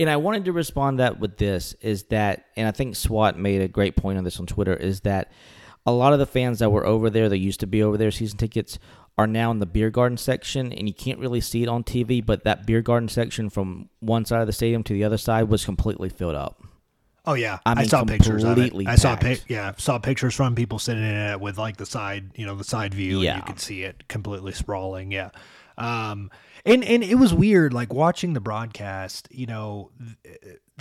[0.00, 3.62] And I wanted to respond that with this is that, and I think SWAT made
[3.62, 5.30] a great point on this on Twitter, is that
[5.86, 8.10] a lot of the fans that were over there, that used to be over there,
[8.10, 8.80] season tickets,
[9.16, 12.24] are now in the beer garden section, and you can't really see it on TV.
[12.24, 15.44] But that beer garden section from one side of the stadium to the other side
[15.44, 16.60] was completely filled up.
[17.24, 18.72] Oh yeah, I I, saw pictures of it.
[18.86, 22.30] I saw pic- yeah, saw pictures from people sitting in it with like the side,
[22.34, 23.34] you know, the side view, Yeah.
[23.34, 25.12] and you could see it completely sprawling.
[25.12, 25.30] Yeah,
[25.78, 26.30] um,
[26.64, 29.28] and and it was weird, like watching the broadcast.
[29.30, 29.90] You know,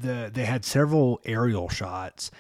[0.01, 2.31] the they had several aerial shots.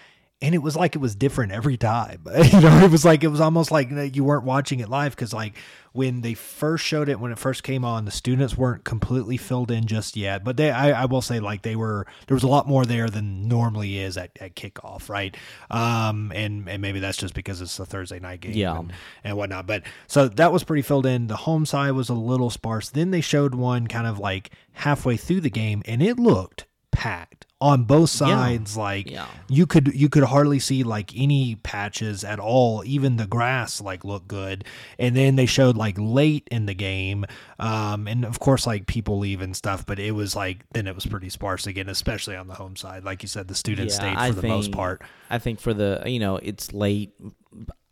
[0.43, 2.21] And it was like it was different every time.
[2.51, 5.33] You know, it was like it was almost like you weren't watching it live because,
[5.33, 5.53] like,
[5.93, 9.69] when they first showed it, when it first came on, the students weren't completely filled
[9.69, 10.43] in just yet.
[10.43, 12.07] But they, I, I will say, like, they were.
[12.27, 15.35] There was a lot more there than normally is at, at kickoff, right?
[15.69, 18.79] Um, and and maybe that's just because it's a Thursday night game, Yeah.
[18.79, 19.67] and, and whatnot.
[19.67, 21.27] But so that was pretty filled in.
[21.27, 22.89] The home side was a little sparse.
[22.89, 27.45] Then they showed one kind of like halfway through the game, and it looked packed
[27.61, 28.75] on both sides.
[28.75, 29.27] Like Yeah.
[29.47, 32.83] you could you could hardly see like any patches at all.
[32.85, 34.65] Even the grass like looked good.
[34.97, 37.25] And then they showed like late in the game,
[37.59, 39.85] um, and of course like people leave and stuff.
[39.85, 43.03] But it was like then it was pretty sparse again, especially on the home side.
[43.03, 45.01] Like you said, the students stayed for I the most think- part.
[45.29, 47.13] I think for the you know it's late.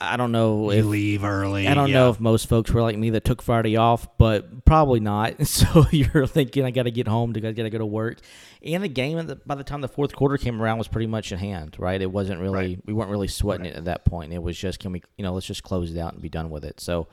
[0.01, 1.67] I don't know You if leave early.
[1.67, 1.95] I don't yeah.
[1.95, 5.35] know if most folks were like me that took Friday off, but probably not.
[5.45, 8.19] So you're thinking I got to get home, I got to go to work,
[8.63, 11.07] and the game at the, by the time the fourth quarter came around was pretty
[11.07, 12.01] much in hand, right?
[12.01, 12.79] It wasn't really Right.
[12.85, 14.33] we weren't really sweating it at that point.
[14.33, 16.49] It was just can we you know let's just close it out and be done
[16.49, 16.79] with it.
[16.79, 17.07] So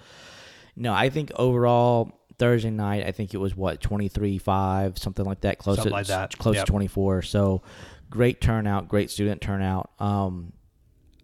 [0.77, 5.59] no, I think overall Thursday night I think it was what 23-5 something like that,
[5.59, 6.37] close Something to like that.
[6.39, 6.67] close Yep.
[6.67, 7.23] to 24.
[7.23, 7.63] So
[8.11, 9.91] great turnout, great student turnout.
[9.99, 10.53] Um,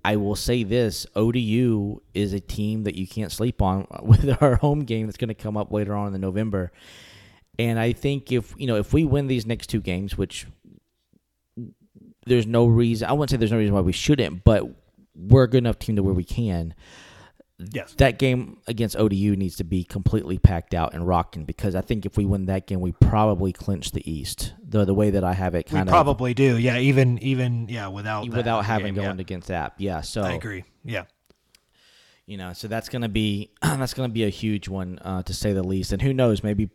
[0.05, 4.57] I will say this: ODU is a team that you can't sleep on with our
[4.57, 6.73] home game that's going to come up later on in the November.
[7.59, 10.47] And I think if you know if we win these next two games, which
[12.27, 14.65] there's no reason I wouldn't say there's no reason why we shouldn't, but
[15.15, 16.75] we're a good enough team to where we can.
[17.71, 17.95] Yes.
[17.95, 22.05] That game against ODU needs to be completely packed out and rocking because I think
[22.07, 24.55] if we win that game, we probably clinch the East.
[24.67, 26.59] The the way that I have it We kind of probably do.
[26.59, 26.79] Yeah.
[26.79, 29.23] Even even yeah without without having game, going yeah.
[29.23, 29.75] against App.
[29.79, 30.65] Yeah, so I agree.
[30.85, 31.05] Yeah.
[32.27, 35.53] you know so that's gonna be that's gonna be a huge one uh, to say
[35.53, 36.71] the least and who knows maybe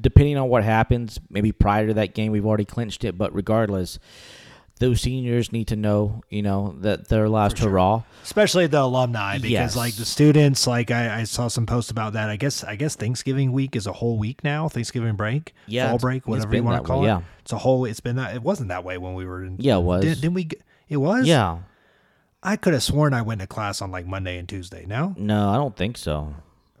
[0.00, 3.98] depending on what happens maybe prior to that game we've already clinched it but regardless
[4.82, 8.02] those seniors need to know you know that they're allowed to raw.
[8.24, 9.76] Especially the alumni because Yes.
[9.76, 12.28] like the students like I, I saw some posts about that.
[12.28, 15.98] I guess i guess thanksgiving week is a whole week now thanksgiving break Yeah, fall
[15.98, 17.10] break whatever you want to call way, it.
[17.10, 17.20] yeah.
[17.40, 19.76] it's a whole it's been that it wasn't that way when we were in yeah
[19.78, 20.02] it was.
[20.04, 20.48] Did, didn't we
[20.88, 21.26] it was?
[21.26, 21.58] Yeah.
[22.42, 25.14] I could have sworn i went to class on like monday and tuesday no?
[25.16, 26.34] No i don't think so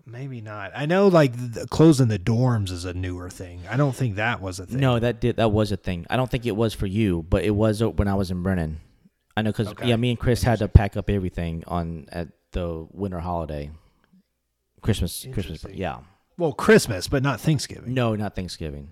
[0.06, 0.72] maybe not.
[0.74, 3.60] I know like the, closing the dorms is a newer thing.
[3.70, 4.80] I don't think that was a thing.
[4.80, 6.06] no that did that was a thing.
[6.10, 8.42] I don't think it was for you but it was uh, when i was in
[8.42, 8.80] Brannen.
[9.36, 9.88] I know because Okay.
[9.88, 13.70] yeah me and chris had to pack up everything on at the winter holiday.
[14.80, 15.98] Christmas christmas yeah.
[16.36, 17.94] Well christmas but not thanksgiving.
[17.94, 18.90] No not thanksgiving.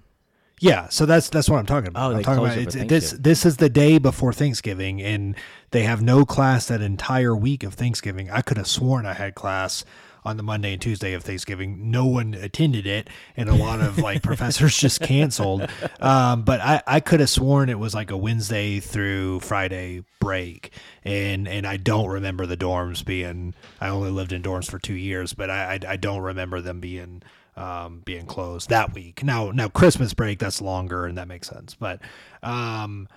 [0.63, 2.13] Yeah, so that's that's what I'm talking about.
[2.13, 3.11] Oh, I'm talking about it for it's, this.
[3.13, 5.35] This is the day before Thanksgiving, and
[5.71, 8.31] they have no class that entire week of Thanksgiving.
[8.31, 9.87] I could have sworn I had class
[10.25, 11.91] on the Monday and Tuesday of Thanksgiving.
[11.91, 15.69] No one attended it, and a lot of like professors just canceled.
[16.01, 20.73] Um, but I, I could have sworn it was like a Wednesday through Friday break,
[21.05, 23.55] and and I don't remember the dorms being.
[23.81, 26.81] I only lived in dorms for two years, but I I, I don't remember them
[26.81, 27.23] being
[27.57, 29.23] um, being closed that week.
[29.23, 31.75] Now, now Christmas break that's longer and that makes sense.
[31.75, 32.01] But
[32.43, 33.09] um,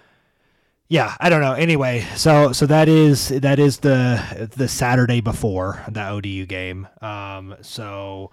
[0.94, 1.54] yeah, I don't know.
[1.54, 6.88] Anyway, so so that is that is the the Saturday before the ODU game.
[7.02, 8.30] Um, so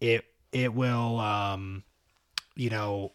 [0.00, 1.82] it it will um,
[2.56, 3.12] you know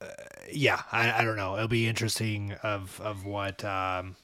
[0.00, 0.06] uh,
[0.50, 4.16] yeah I, I don't know it'll be interesting of of what um,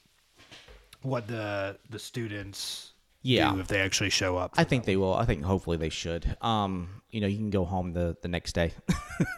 [1.03, 3.53] what the the students Yeah.
[3.53, 4.53] do if they actually show up.
[4.57, 5.13] I think they will.
[5.13, 6.35] I think hopefully they should.
[6.41, 8.73] Um, you know, you can go home the, the next day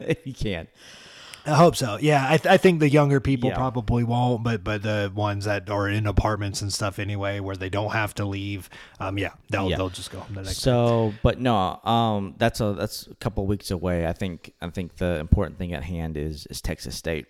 [0.00, 0.66] if you can.
[1.44, 1.98] I hope so.
[2.00, 3.56] Yeah, I, th- I think the younger people Yeah.
[3.56, 7.68] probably won't, but but the ones that are in apartments and stuff anyway, where they
[7.68, 9.76] don't have to leave, um, yeah, they'll Yeah.
[9.76, 10.58] they'll just go home the next.
[10.58, 14.06] So, but no, um, that's a that's a couple weeks away.
[14.06, 17.26] I think I think the important thing at hand is is Texas State.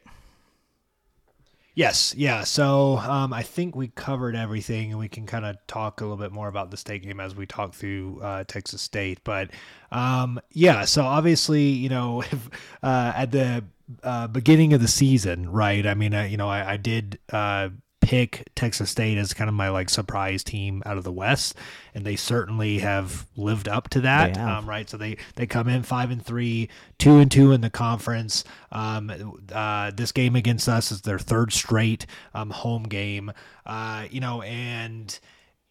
[1.74, 2.44] Yes, yeah.
[2.44, 6.18] So um, I think we covered everything, and we can kind of talk a little
[6.18, 9.20] bit more about the state game as we talk through uh, Texas State.
[9.24, 9.50] But
[9.90, 12.50] um, yeah, so obviously, you know, if,
[12.82, 13.64] uh, at the
[14.02, 15.86] uh, beginning of the season, right?
[15.86, 17.70] I mean, you know, I, I did uh,
[18.02, 21.54] pick Texas State as kind of my like surprise team out of the West,
[21.94, 24.36] and they certainly have lived up to that.
[24.36, 24.90] Um, right?
[24.90, 28.44] So they they come in five and three, two and two in the conference.
[28.70, 33.32] Um, uh, this game against us is their third straight um, home game.
[33.64, 35.18] Uh, you know, and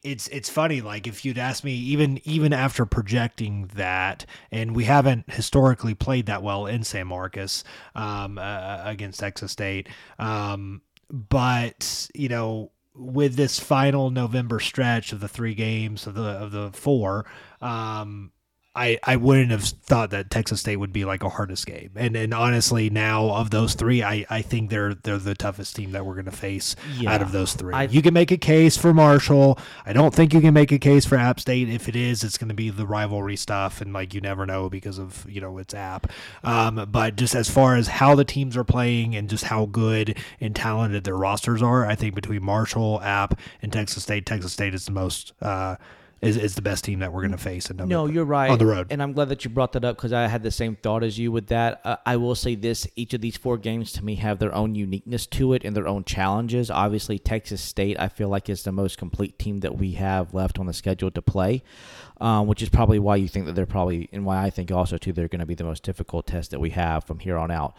[0.04, 0.82] it's it's funny.
[0.82, 6.26] Like if you'd asked me, even even after projecting that, and we haven't historically played
[6.26, 7.63] that well in San Marcos
[7.94, 9.89] um, uh, against Texas State.
[10.17, 16.24] Um, but you know with this final November stretch of the three games of the
[16.24, 17.26] of the four,
[17.62, 18.32] um,
[18.74, 21.90] I I wouldn't have thought that Texas State would be like a hardest game.
[21.96, 25.92] And and honestly, now of those three, I I think they're they're the toughest team
[25.92, 27.14] that we're going to face Yeah.
[27.14, 27.74] out of those three.
[27.74, 29.60] I- you can make a case for Marshall.
[29.86, 31.68] I don't think you can make a case for App State.
[31.68, 34.70] If it is, it's going to be the rivalry stuff, and like you never know
[34.70, 36.10] because of you know it's App.
[36.42, 40.18] Um, but just as far as how the teams are playing and just how good
[40.40, 44.74] and talented their rosters are, I think between Marshall, App, and Texas State, Texas State
[44.74, 45.34] is the most.
[45.42, 45.76] Uh,
[46.22, 47.70] is, is the best team that we're going to face.
[47.70, 48.52] In No, you're right.
[48.52, 48.88] on the road.
[48.92, 51.18] And I'm glad that you brought that up because I had the same thought as
[51.18, 51.82] you with that.
[51.84, 54.76] Uh, I will say this each of these four games to me have their own
[54.76, 56.70] uniqueness to it and their own challenges.
[56.70, 60.60] Obviously, Texas State, I feel like, is the most complete team that we have left
[60.60, 61.64] on the schedule to play,
[62.20, 64.98] um, which is probably why you think that they're probably, and why I think also,
[64.98, 67.50] too, they're going to be the most difficult test that we have from here on
[67.50, 67.76] out.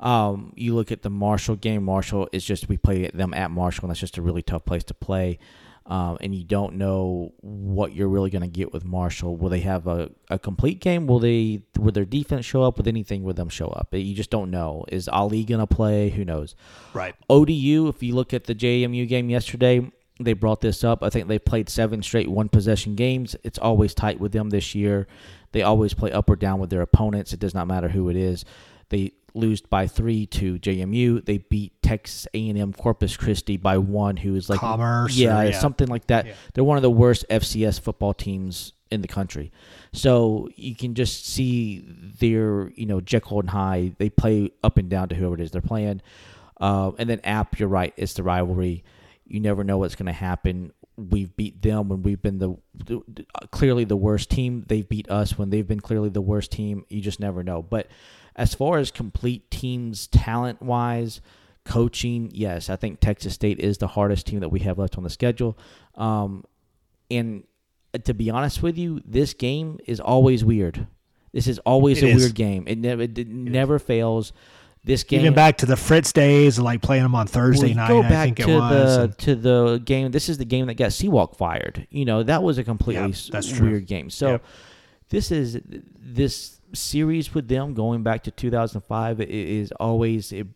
[0.00, 1.84] Um, you look at the Marshall game.
[1.84, 4.82] Marshall is just we play them at Marshall, and that's just a really tough place
[4.84, 5.38] to play.
[5.86, 9.36] Um, and you don't know what you're really going to get with Marshall.
[9.36, 11.06] Will they have a, a complete game?
[11.06, 13.24] Will they will their defense show up with anything?
[13.24, 13.88] Will them show up?
[13.92, 14.84] You just don't know.
[14.88, 16.10] Is Ali going to play?
[16.10, 16.54] Who knows?
[16.94, 17.14] right.
[17.28, 17.88] ODU.
[17.88, 19.90] If you look at the JMU game yesterday,
[20.20, 21.02] they brought this up.
[21.02, 23.34] I think they played seven straight one possession games.
[23.42, 25.06] It's always tight with them this year.
[25.52, 27.32] They always play up or down with their opponents.
[27.32, 28.44] It does not matter who it is.
[28.88, 31.24] They lose by three to JMU.
[31.24, 35.58] They beat Texas A&M Corpus Christi by one, who is like Commerce yeah, or- yeah.
[35.58, 36.26] something like that.
[36.26, 36.32] Yeah.
[36.54, 39.50] They're one of the worst FCS football teams in the country.
[39.92, 41.84] So you can just see
[42.20, 43.96] their, you know, Jekyll and Hyde.
[43.98, 46.02] They play up and down to whoever it is they're playing.
[46.60, 48.84] Uh, and then App, you're right, it's the rivalry.
[49.26, 50.72] You never know what's going to happen.
[50.96, 53.02] We've beat them when we've been the, the
[53.50, 54.64] clearly the worst team.
[54.68, 56.84] They've beat us when they've been clearly the worst team.
[56.90, 57.62] You just never know.
[57.62, 57.88] But
[58.36, 61.20] as far as complete teams, talent wise,
[61.64, 65.04] coaching, yes, I think Texas State is the hardest team that we have left on
[65.04, 65.56] the schedule.
[65.94, 66.44] Um,
[67.10, 67.44] and
[68.04, 70.86] to be honest with you, this game is always weird.
[71.32, 72.16] This is always It a is.
[72.22, 72.64] weird game.
[72.66, 74.32] It never it never fails.
[74.84, 77.88] This game Even back to the Fritz days, like playing them on Thursday well, night.
[77.88, 78.96] Go I back think to it was.
[78.96, 80.10] the and- to the game.
[80.10, 81.86] This is the game that got Seawalk fired.
[81.90, 83.68] You know that was a completely Yeah, that's true.
[83.68, 84.10] weird game.
[84.10, 84.44] So Yep.
[85.10, 90.46] this is this series with them going back to 2005 i- is always it,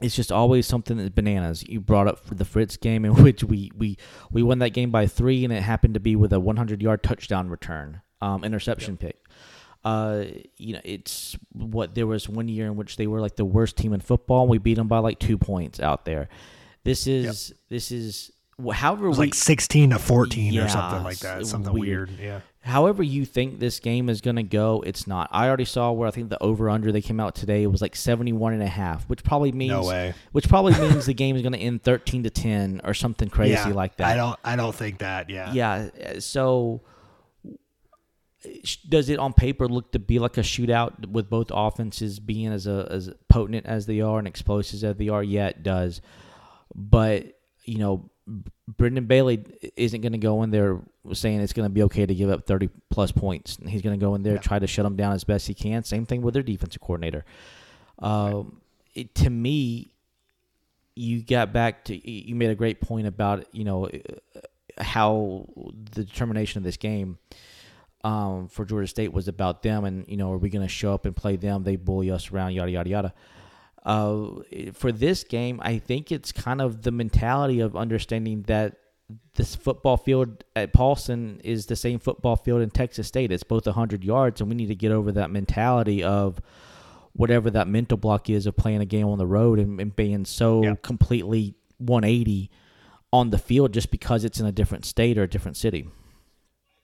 [0.00, 1.66] it's just always something that's bananas.
[1.66, 3.96] You brought up for the Fritz game in which we we
[4.30, 7.02] we won that game by three, and it happened to be with a 100 yard
[7.02, 9.24] touchdown return, um, interception pick.
[9.84, 10.24] Uh,
[10.58, 13.76] you know, it's what there was one year in which they were like the worst
[13.76, 14.48] team in football.
[14.48, 16.28] We beat them by like two points out there.
[16.84, 18.32] This is this is
[18.72, 21.46] however we like 16 to 14 Yeah, or something like that.
[21.46, 22.08] Something weird.
[22.08, 22.20] weird.
[22.20, 22.40] Yeah.
[22.62, 25.28] however you think this game is going to go, it's not.
[25.30, 27.94] I already saw where I think the over under they came out today was like
[27.94, 30.14] 71 and a half, which probably means No way.
[30.32, 33.52] which probably means the game is going to end 13 to 10 or something crazy
[33.52, 34.06] yeah, like that.
[34.06, 34.38] I don't.
[34.42, 35.28] I don't think that.
[35.28, 35.52] Yeah.
[35.52, 35.88] Yeah.
[36.16, 36.80] uh, So
[38.88, 42.66] does it on paper look to be like a shootout with both offenses being as
[42.66, 45.22] a, as potent as they are and explosive as they are?
[45.22, 46.00] Yeah, it does.
[46.74, 48.10] But you know,
[48.66, 49.44] Brandon Bailey
[49.76, 50.80] isn't going to go in there
[51.12, 53.58] saying it's going to be okay to give up 30 plus points.
[53.66, 55.84] He's going to go in there try to shut them down as best he can.
[55.84, 57.24] Same thing with their defensive coordinator.
[58.00, 58.60] Um,
[58.94, 59.92] it, to me,
[60.96, 63.88] you got back to you made a great point about you know
[64.78, 65.46] how
[65.92, 67.18] the determination of this game
[68.02, 70.94] um, for Georgia State was about them, and you know, are we going to show
[70.94, 71.64] up and play them?
[71.64, 73.14] They bully us around, yada yada yada.
[73.86, 78.76] Uh, for this game, I think it's kind of the mentality of understanding that
[79.36, 83.30] this football field at Paulson is the same football field in Texas State.
[83.30, 86.40] It's both 100 yards, and we need to get over that mentality of
[87.12, 90.24] whatever that mental block is of playing a game on the road and, and being
[90.24, 90.74] so Yeah.
[90.82, 92.50] completely 180
[93.12, 95.86] on the field just because it's in a different state or a different city.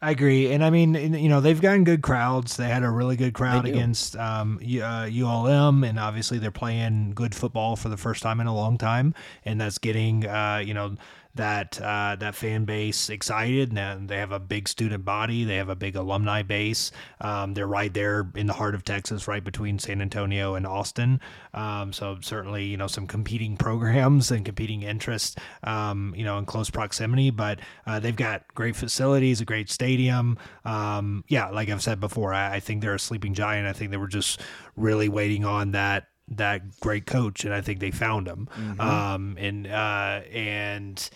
[0.04, 2.56] I agree, and I mean, you know, they've gotten good crowds.
[2.56, 7.36] They had a really good crowd against um, uh, ULM, and obviously they're playing good
[7.36, 10.96] football for the first time in a long time, and that's getting uh, you know
[11.34, 13.76] that uh, that fan base excited.
[13.76, 15.44] And they have a big student body.
[15.44, 16.90] They have a big alumni base.
[17.20, 21.20] Um, they're right there in the heart of Texas, right between San Antonio and Austin.
[21.54, 26.44] Um, so certainly, you know, some competing programs and competing interests, um, you know, in
[26.44, 27.30] close proximity.
[27.30, 30.38] But uh, they've got great facilities, a great stadium.
[30.64, 33.66] Um, yeah, like I've said before, I, I think they're a sleeping giant.
[33.66, 34.40] I think they were just
[34.76, 38.48] really waiting on that that great coach, and I think they found him.
[38.78, 41.10] Um, and uh, and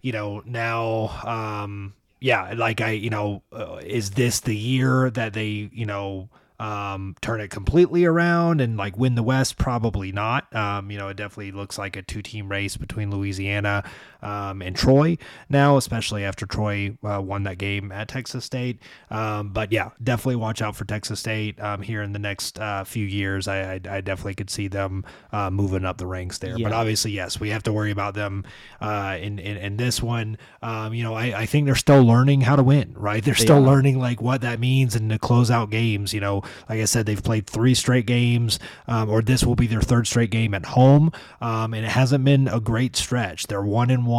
[0.00, 1.08] you know now.
[1.24, 6.28] Um, yeah, like I, you know, uh, is this the year that they, you know,
[6.60, 9.58] um, turn it completely around and like win the West?
[9.58, 10.54] Probably not.
[10.54, 13.82] Um, you know, it definitely looks like a two-team race between Louisiana
[14.22, 18.80] um, and Troy now, especially after Troy uh, won that game at Texas State.
[19.10, 22.84] Um, but yeah, definitely watch out for Texas State um, here in the next uh,
[22.84, 23.48] few years.
[23.48, 26.56] I, I, I definitely could see them uh, moving up the ranks there.
[26.58, 28.44] But obviously, yes, we have to worry about them
[28.80, 30.38] uh, in, in in this one.
[30.62, 32.94] Um, you know, I, I think they're still learning how to win.
[32.96, 33.60] Right, they're still are.
[33.60, 36.14] learning like what that means and to close out games.
[36.14, 39.66] You know, like I said, they've played three straight games, um, or this will be
[39.66, 43.46] their third straight game at home, um, and it hasn't been a great stretch.
[43.46, 44.11] They're one and one.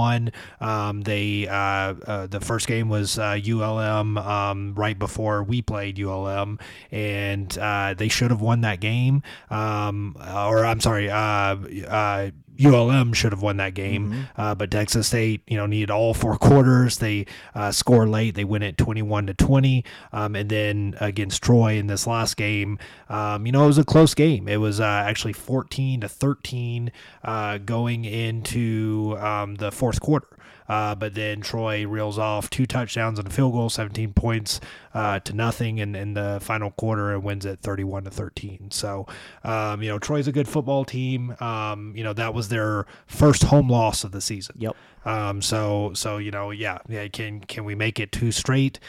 [0.59, 5.99] Um, they uh, uh, the first game was uh, ULM um, right before we played
[5.99, 6.59] ULM,
[6.91, 9.23] and uh, they should have won that game.
[9.49, 11.55] Um, or I'm sorry, uh,
[11.87, 12.31] uh,
[12.63, 16.37] ULM should have won that game, uh, but Texas State, you know, needed all four
[16.37, 16.97] quarters.
[16.97, 17.25] They
[17.55, 18.35] uh, score late.
[18.35, 22.79] They win it 21 to 20, um, and then against Troy in this last game,
[23.09, 24.47] um, you know, it was a close game.
[24.47, 26.91] It was uh, actually 14 to 13
[27.23, 30.27] uh, going into um, the fourth quarter.
[30.67, 34.59] Uh, but then Troy reels off two touchdowns and a field goal, 17 points
[34.93, 38.71] uh, to nothing in, in the final quarter and wins it 31 to 13.
[38.71, 39.07] So,
[39.43, 41.35] um, you know, Troy's a good football team.
[41.39, 44.55] Um, you know, that was their first home loss of the season.
[44.59, 44.75] Yep.
[45.05, 47.07] Um, so, so you know, yeah, yeah.
[47.07, 48.79] Can can we make it two straight?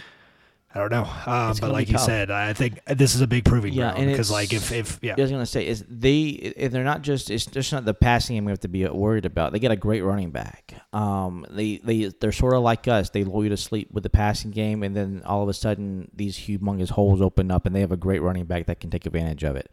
[0.75, 1.05] I don't know.
[1.27, 2.07] Um, but like you tough.
[2.07, 5.15] said, I think this is a big proving Yeah, ground because, like, if if yeah,
[5.17, 8.35] I was gonna say is they if they're not just it's just not the passing
[8.35, 9.53] game we have to be worried about.
[9.53, 10.75] They get a great running back.
[10.93, 13.11] Um, they they they're sort of like us.
[13.11, 16.11] They lull you to sleep with the passing game, and then all of a sudden
[16.13, 19.07] these humongous holes open up, and they have a great running back that can take
[19.07, 19.71] advantage of it.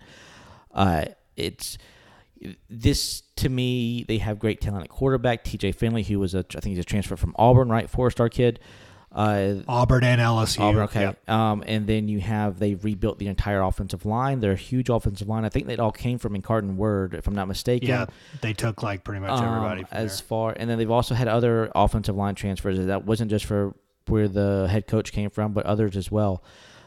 [0.72, 1.80] Uh, it's
[2.70, 4.04] this to me.
[4.08, 5.43] They have great talent at quarterback.
[5.43, 5.72] T.J.
[5.72, 7.89] Finley, who was a I think he's a transfer from Auburn, right?
[7.89, 8.60] Four star kid.
[9.14, 10.62] Uh, Auburn and LSU.
[10.62, 11.14] Auburn, okay.
[11.28, 11.51] yeah.
[11.51, 14.39] Um, and then you have they rebuilt the entire offensive line.
[14.39, 15.43] They're a huge offensive line.
[15.43, 17.89] I think they all came from Incarnate Word, if I'm not mistaken.
[17.89, 18.05] Yeah,
[18.41, 20.28] they took like pretty much everybody Um, from as there.
[20.28, 22.86] far, and then they've also had other offensive line transfers.
[22.86, 23.74] That wasn't just for
[24.07, 26.43] where the head coach came from, but others as well.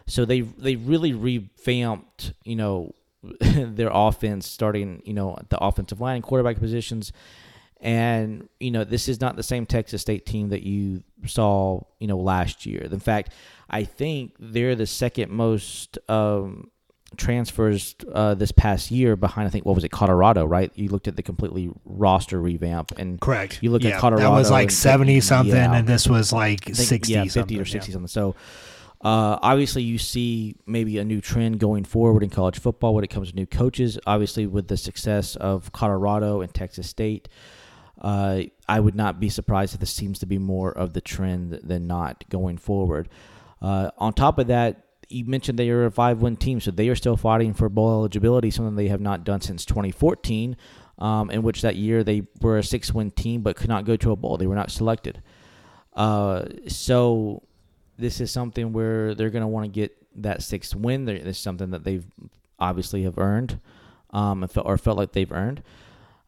[0.06, 2.94] So they they really revamped, you know,
[3.40, 7.12] their offense, starting you know the offensive line and quarterback positions.
[7.84, 12.06] And you know this is not the same Texas State team that you saw you
[12.06, 12.80] know last year.
[12.90, 13.32] In fact,
[13.68, 16.70] I think they're the second most um,
[17.16, 20.72] transfers uh, this past year behind I think what was it Colorado right?
[20.74, 23.58] You looked at the completely roster revamp and Correct.
[23.62, 24.30] You look yeah, at Colorado.
[24.30, 25.74] That was like and- seventy something, yeah.
[25.74, 27.60] and this was like think, sixty yeah, 50 something.
[27.60, 27.92] or 60 yeah.
[27.92, 28.08] something.
[28.08, 28.34] So
[29.02, 33.10] uh, obviously you see maybe a new trend going forward in college football when it
[33.10, 33.98] comes to new coaches.
[34.06, 37.28] Obviously with the success of Colorado and Texas State,
[38.00, 41.60] uh, I would not be surprised if this seems to be more of the trend
[41.62, 43.08] than not going forward.
[43.62, 46.96] Uh, on top of that, you mentioned they are a five-win team, so they are
[46.96, 50.56] still fighting for bowl eligibility, something they have not done since 2014,
[50.98, 54.12] um, in which that year they were a six-win team but could not go to
[54.12, 54.36] a bowl.
[54.36, 55.22] They were not selected.
[55.94, 57.42] Uh, so
[57.98, 61.04] this is something where they're going to want to get that sixth win.
[61.04, 62.06] This is something that they've
[62.58, 63.60] obviously have earned,
[64.10, 65.62] um, or felt like they've earned.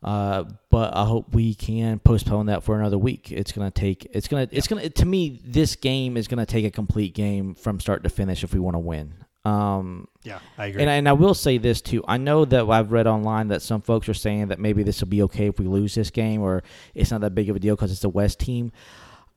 [0.03, 3.33] Uh, but I hope we can postpone that for another week.
[3.33, 4.07] It's gonna take.
[4.13, 4.49] It's gonna.
[4.53, 4.89] It's gonna.
[4.89, 8.53] To me, this game is gonna take a complete game from start to finish if
[8.55, 9.15] we want to win.
[9.45, 10.83] Um, Yeah, I agree.
[10.83, 12.05] and I, and I will say this too.
[12.09, 15.09] I know that I've read online that some folks are saying that maybe this will
[15.09, 16.63] be okay if we lose this game, or
[16.95, 18.73] it's not that big of a deal because it's a West team.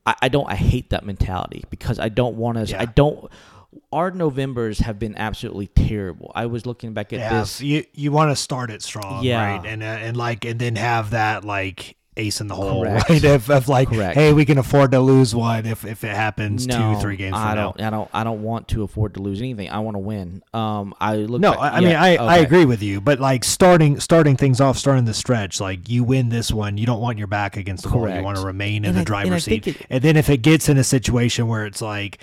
[0.05, 0.49] I, I don't.
[0.49, 2.72] I hate that mentality because I don't want us.
[2.72, 2.82] Yeah.
[2.82, 3.30] I don't.
[3.92, 6.32] Our Novembers have been absolutely terrible.
[6.36, 7.52] I was looking back at yeah, this.
[7.52, 9.58] so you you want to start it strong, Yeah.
[9.58, 9.66] right?
[9.66, 13.10] And uh, and like and then have that like ace in the hole, Correct.
[13.10, 13.24] right?
[13.24, 14.14] If, if like, Correct.
[14.14, 17.34] hey, we can afford to lose one if if it happens no, two three games
[17.36, 17.82] from I don't.
[17.82, 18.10] I don't.
[18.14, 19.72] I don't want to afford to lose anything.
[19.72, 20.44] I want to win.
[20.54, 21.42] Um, I look.
[21.42, 24.62] No, back- I, I mean I, I agree with you, but like starting starting things
[24.62, 27.84] off, starting the stretch, like you win this one, you don't want your back against
[27.90, 28.08] the wall.
[28.08, 29.66] You want to remain in And the I- driver's seat.
[29.66, 32.20] it- and then if it gets in a situation where it's like,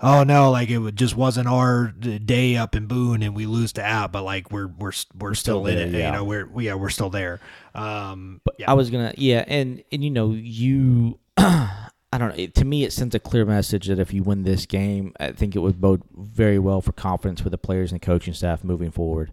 [0.00, 3.82] oh no, like it just wasn't our day up in Boone, and we lose to
[3.82, 5.92] App, but like we're we're we're, still, still in there, it.
[5.92, 6.06] yeah.
[6.06, 7.40] You know, we're yeah we're still there.
[7.74, 12.42] Um, but yeah, I was gonna, yeah, and and you know, you, I don't know.
[12.42, 15.32] It, to me, it sends a clear message that if you win this game, I
[15.32, 18.90] think it would bode very well for confidence with the players and coaching staff moving
[18.90, 19.32] forward.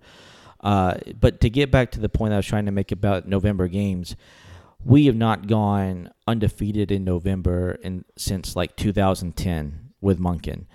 [0.59, 3.68] Uh, but to get back to the point I was trying to make about November
[3.68, 4.16] games,
[4.86, 10.66] we have not gone undefeated in November in since like 2010 with Monken.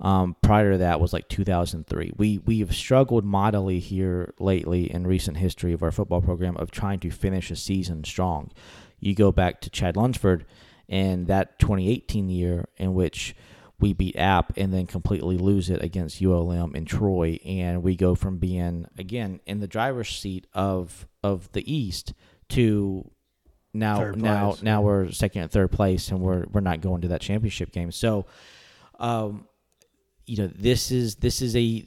[0.00, 2.12] Um, prior to that was like 2003.
[2.16, 6.70] We we have struggled mightily here lately in recent history of our football program of
[6.70, 8.52] trying to finish a season strong.
[9.00, 10.44] You go back to Chad Lunsford
[10.88, 13.34] and that 2018 year in which
[13.78, 18.14] we beat App and then completely lose it against ULM and Troy, and we go
[18.14, 22.14] from being again in the driver's seat of of the East
[22.50, 23.10] to
[23.74, 27.20] now now now we're second and third place, and we're we're not going to that
[27.20, 27.92] championship game.
[27.92, 28.26] So,
[28.98, 29.46] um,
[30.26, 31.86] you know, this is this is a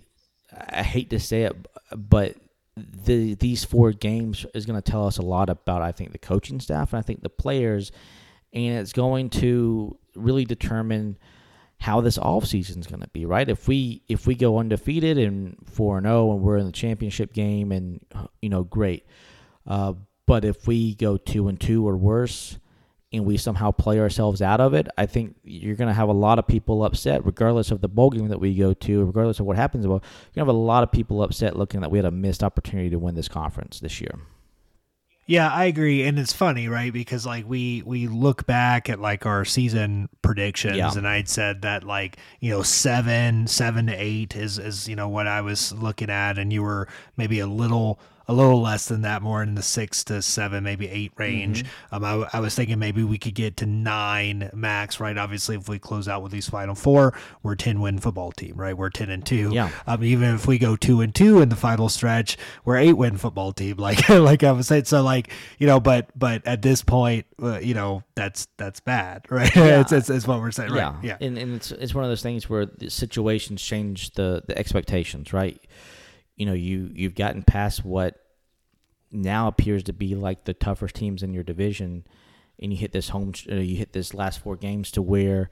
[0.71, 1.55] I hate to say it,
[1.95, 2.35] but
[2.77, 6.17] the these four games is going to tell us a lot about I think the
[6.17, 7.91] coaching staff and I think the players,
[8.53, 11.17] and it's going to really determine
[11.79, 13.47] how this offseason is going to be, right?
[13.47, 17.33] If we if we go undefeated and 4 and 0 and we're in the championship
[17.33, 18.05] game and
[18.41, 19.05] you know, great.
[19.65, 19.93] Uh,
[20.25, 22.57] but if we go 2 and 2 or worse
[23.11, 26.13] and we somehow play ourselves out of it, I think you're going to have a
[26.13, 29.45] lot of people upset regardless of the bowl game that we go to, regardless of
[29.47, 29.87] what happens.
[29.87, 32.11] Well, you're going to have a lot of people upset looking that we had a
[32.11, 34.19] missed opportunity to win this conference this year.
[35.25, 36.91] Yeah, I agree, and it's funny, right?
[36.91, 40.91] Because like we we look back at like our season predictions, Yeah.
[40.95, 45.07] and I'd said that like you know seven seven to eight is is you know
[45.07, 47.99] what I was looking at, and you were maybe a little
[48.29, 51.65] a little less than that, more in the six to seven, maybe eight range.
[51.91, 55.17] Um, I, I was thinking maybe we could get to nine max, right?
[55.17, 58.77] Obviously, if we close out with these final four, we're ten win football team, right?
[58.77, 59.49] We're ten and two.
[59.51, 59.71] Yeah.
[59.87, 63.17] Um, even if we go two and two in the final stretch, we're eight win
[63.17, 63.77] football team.
[63.89, 67.57] Like like I was saying, so like you know, but but at this point, uh,
[67.57, 69.49] you know, that's that's bad, right?
[69.55, 70.93] it's, it's it's what we're saying, right?
[71.01, 71.17] Yeah.
[71.19, 75.33] And, and it's it's one of those things where the situations change the the expectations,
[75.33, 75.59] right?
[76.39, 78.19] You know, you you've gotten past what
[79.11, 82.05] now appears to be like the toughest teams in your division,
[82.57, 85.49] and you hit this home, uh, you hit this last four games to where,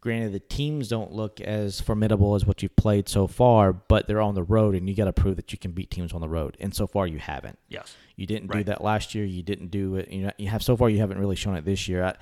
[0.00, 4.20] granted, the teams don't look as formidable as what you've played so far, but they're
[4.20, 6.28] on the road, and you got to prove that you can beat teams on the
[6.28, 7.58] road, and so far you haven't.
[7.68, 7.96] Yes.
[8.16, 9.24] You didn't do that last year.
[9.24, 10.10] You didn't do it.
[10.10, 10.88] You know, you have so far.
[10.90, 12.04] You haven't really shown it this year.
[12.04, 12.14] I,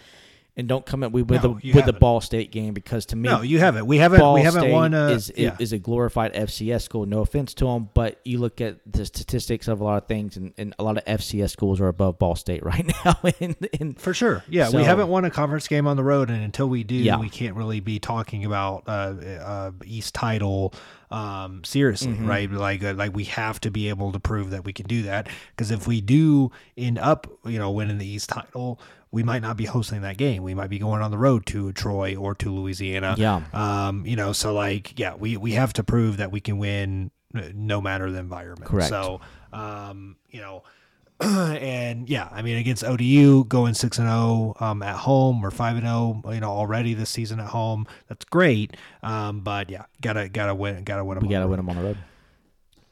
[0.58, 1.92] and don't come at we with No, the with the.
[1.94, 3.86] Ball State game because to me, No, you haven't.
[3.86, 4.20] We haven't.
[4.20, 5.08] Ball we haven't State won a.
[5.10, 5.56] is yeah.
[5.58, 7.06] is a glorified FCS school.
[7.06, 10.36] No offense to them, but you look at the statistics of a lot of things,
[10.36, 13.16] and, and a lot of FCS schools are above Ball State right now.
[13.40, 14.44] and, and For sure.
[14.48, 16.96] Yeah, So- we haven't won a conference game on the road, and until we do,
[16.96, 17.18] Yeah.
[17.18, 20.74] we can't really be talking about uh, uh, East title
[21.10, 22.26] um, seriously, Mm-hmm.
[22.28, 22.50] right?
[22.50, 25.28] Like, uh, like we have to be able to prove that we can do that.
[25.56, 28.78] Because if we do end up, you know, winning the East title,
[29.10, 30.42] we might not be hosting that game.
[30.42, 33.14] We might be going on the road to Troy or to Louisiana.
[33.18, 33.42] Yeah.
[33.52, 37.10] Um, you know, so like, yeah, we we have to prove that we can win
[37.34, 38.70] uh, no matter the environment.
[38.70, 38.88] Correct.
[38.88, 39.20] So,
[39.52, 40.62] um, you know
[41.20, 45.76] and yeah, I mean against ODU going six and zero um, at home or five
[45.76, 47.86] and zero, you know already this season at home.
[48.06, 51.18] That's great, um, but yeah, gotta gotta win, gotta win.
[51.18, 51.98] 'em we got to the win them on the road.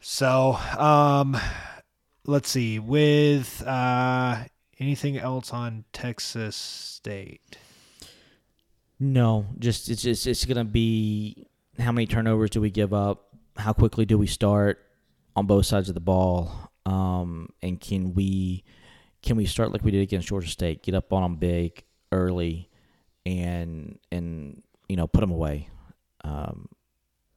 [0.00, 1.36] So, um,
[2.26, 4.38] let's see with uh,
[4.78, 7.58] anything else on Texas State.
[8.98, 11.46] No, just it's just it's gonna be
[11.78, 13.28] how many turnovers do we give up?
[13.56, 14.82] How quickly do we start
[15.34, 16.70] on both sides of the ball?
[16.86, 18.64] Um, and can we
[19.22, 20.82] can we start like we did against Georgia State?
[20.82, 22.70] Get up on them big early,
[23.26, 25.68] and and you know put them away.
[26.24, 26.68] Um,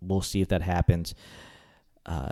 [0.02, 1.16] we'll see if that happens.
[2.06, 2.30] Uh,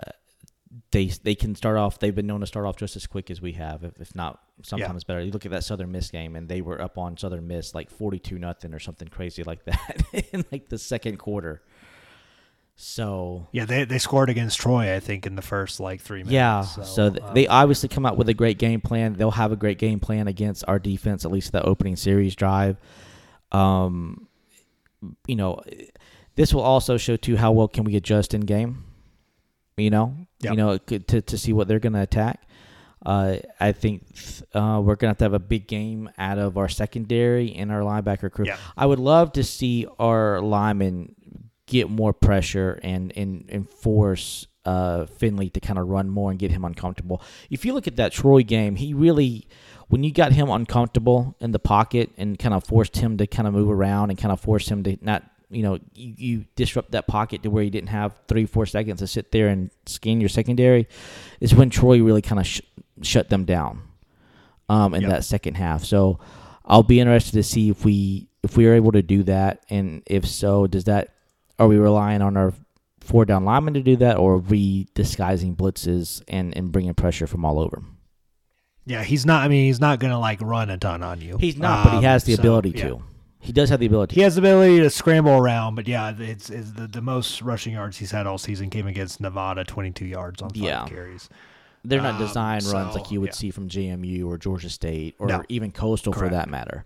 [0.90, 1.98] they they can start off.
[1.98, 4.40] They've been known to start off just as quick as we have, if, if not
[4.62, 5.22] sometimes better.
[5.22, 7.90] You look at that Southern Miss game, and they were up on Southern Miss like
[7.90, 10.02] forty two nothing or something crazy like that
[10.32, 11.62] in like the second quarter.
[12.80, 16.32] So Yeah, they they scored against Troy, I think, in the first like three minutes.
[16.32, 19.14] yeah, so, th- um, they obviously come out with a great game plan.
[19.14, 22.76] They'll have a great game plan against our defense, at least the opening series drive.
[23.50, 24.28] Um,
[25.26, 25.60] you know,
[26.36, 28.84] this will also show too how well can we adjust in game.
[29.78, 30.50] You know, Yep.
[30.52, 32.42] you know, to to see what they're going to attack.
[33.06, 34.02] Uh, I think
[34.54, 37.70] uh, we're going to have to have a big game out of our secondary and
[37.70, 38.46] our linebacker crew.
[38.46, 38.56] Yeah.
[38.76, 41.14] I would love to see our linemen
[41.66, 46.38] get more pressure and and, and force uh, Finley to kind of run more and
[46.38, 47.22] get him uncomfortable.
[47.50, 49.46] If you look at that Troy game, he really,
[49.88, 53.46] when you got him uncomfortable in the pocket and kind of forced him to kind
[53.48, 56.90] of move around and kind of forced him to not, you know, you, you disrupt
[56.92, 60.20] that pocket to where you didn't have three, four seconds to sit there and scan
[60.20, 60.86] your secondary,
[61.40, 62.60] is when Troy really kind of sh-
[63.02, 63.82] shut them down
[64.68, 65.10] um, in Yep.
[65.10, 65.84] that second half.
[65.84, 66.20] So
[66.64, 70.02] I'll be interested to see if we if we are able to do that, and
[70.06, 71.14] if so, does that
[71.58, 72.52] are we relying on our
[73.00, 77.26] four down linemen to do that, or are we disguising blitzes and and bringing pressure
[77.26, 77.82] from all over?
[78.84, 79.42] yeah, he's not.
[79.44, 81.36] I mean, he's not gonna like run a ton on you.
[81.38, 82.88] He's not, but he Um, has the so, ability yeah.
[82.88, 83.02] to.
[83.48, 84.14] He does have the ability.
[84.16, 87.72] He has the ability to scramble around, but yeah, it's, it's the, the most rushing
[87.72, 90.84] yards he's had all season came against Nevada, 22 yards on five Yeah.
[90.86, 91.30] carries.
[91.82, 93.34] They're not Um, design runs so, like you would yeah.
[93.34, 95.42] see from JMU or Georgia State or No.
[95.48, 96.84] even Coastal for that matter.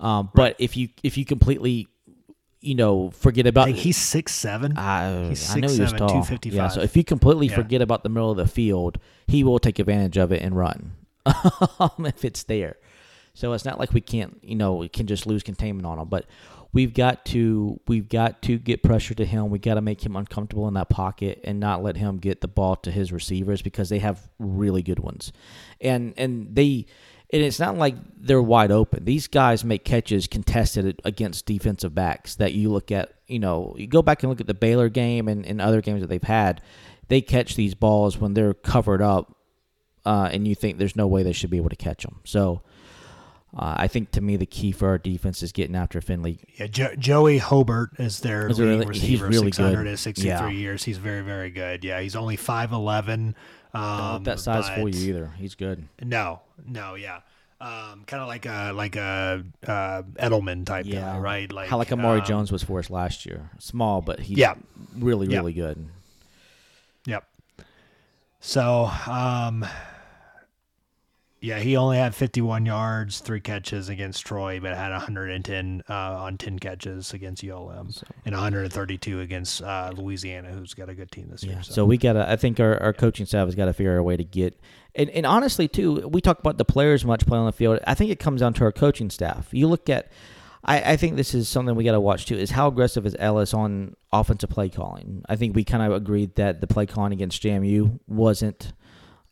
[0.00, 1.86] Um, but if you if you completely,
[2.60, 4.76] you know, forget about Like he's six seven.
[4.76, 6.38] I, He's I know he was 6'7", tall.
[6.50, 7.54] Yeah, so if you completely Yeah.
[7.54, 8.98] forget about the middle of the field,
[9.28, 10.94] he will take advantage of it and run
[11.78, 12.74] um, if it's there.
[13.34, 16.08] So it's not like we can't, you know, we can just lose containment on him.
[16.08, 16.26] But
[16.72, 19.50] we've got to, we've got to get pressure to him.
[19.50, 22.48] We got to make him uncomfortable in that pocket and not let him get the
[22.48, 25.32] ball to his receivers because they have really good ones,
[25.80, 26.86] and and they,
[27.32, 29.04] and it's not like they're wide open.
[29.04, 33.14] These guys make catches contested against defensive backs that you look at.
[33.26, 36.02] You know, you go back and look at the Baylor game and, and other games
[36.02, 36.60] that they've had.
[37.08, 39.36] They catch these balls when they're covered up,
[40.04, 42.20] uh, and you think there's no way they should be able to catch them.
[42.24, 42.62] So.
[43.54, 46.38] Uh, I think to me the key for our defense is getting after Finley.
[46.56, 49.54] Yeah, jo- Joey Hobert is their Is leading really- he's receiver, really good.
[49.98, 50.48] 663 Yeah.
[50.48, 50.84] years.
[50.84, 51.84] He's very, very good.
[51.84, 53.34] Yeah, he's only 5'11".
[53.74, 55.30] Um, Not that size for you either.
[55.38, 55.86] He's good.
[56.02, 57.20] No, no, yeah.
[57.60, 61.50] Um, kind of like a like a uh, Edelman type guy, right?
[61.52, 63.50] Like how like Amari um, Jones was for us last year.
[63.58, 64.54] Small, but he's Yeah.
[64.98, 65.38] really Yeah.
[65.38, 65.86] really good.
[67.06, 67.24] Yep.
[68.40, 69.64] So, um,
[71.42, 76.38] yeah, he only had 51 yards, three catches against Troy, but had 110 uh, on
[76.38, 77.90] 10 catches against ULM
[78.24, 81.54] and 132 against uh, Louisiana, who's got a good team this Yeah.
[81.54, 81.62] year.
[81.64, 82.30] So we gotta.
[82.30, 84.58] I think our, our coaching staff has got to figure out a way to get.
[84.94, 87.80] And, and honestly, too, we talk about the players much playing on the field.
[87.86, 89.48] I think it comes down to our coaching staff.
[89.50, 90.10] You look at.
[90.64, 92.36] I, I think this is something we got to watch too.
[92.36, 95.24] Is how aggressive is Ellis on offensive play calling?
[95.28, 98.72] I think we kind of agreed that the play calling against JMU wasn't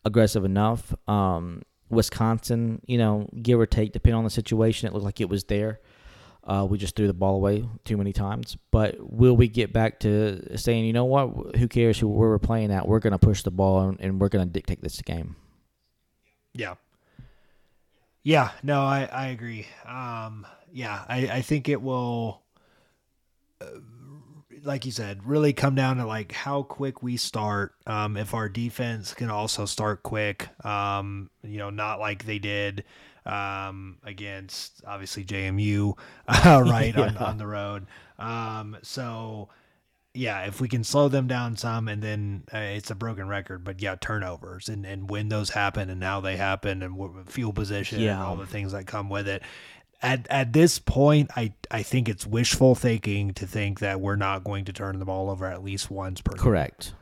[0.03, 0.93] aggressive enough.
[1.07, 5.29] Um, Wisconsin, you know, give or take, depending on the situation, it looked like it
[5.29, 5.79] was there.
[6.43, 8.57] Uh, we just threw the ball away too many times.
[8.71, 11.55] But will we get back to saying, you know what?
[11.57, 12.87] Who cares who we're playing at?
[12.87, 15.35] We're going to push the ball and, and we're going to dictate this game.
[16.53, 16.75] Yeah.
[18.23, 19.67] Yeah, no, I, I agree.
[19.85, 22.41] Um, yeah, I, I think it will,
[23.59, 23.65] uh,
[24.63, 27.73] like you said, really come down to like how quick we start.
[27.85, 32.83] Um, if our defense can also start quick, um, you know, not like they did
[33.25, 35.97] um, against obviously JMU,
[36.27, 37.87] uh, right on, on the road.
[38.19, 39.49] Um, so
[40.13, 43.63] yeah, if we can slow them down some, and then uh, it's a broken record,
[43.63, 47.55] but yeah, turnovers and, and when those happen and how they happen and what field
[47.55, 49.41] position and all the things that come with it.
[50.03, 54.43] At at this point, I I think it's wishful thinking to think that we're not
[54.43, 56.33] going to turn the ball over at least once per.
[56.33, 56.43] game.
[56.43, 56.93] Correct.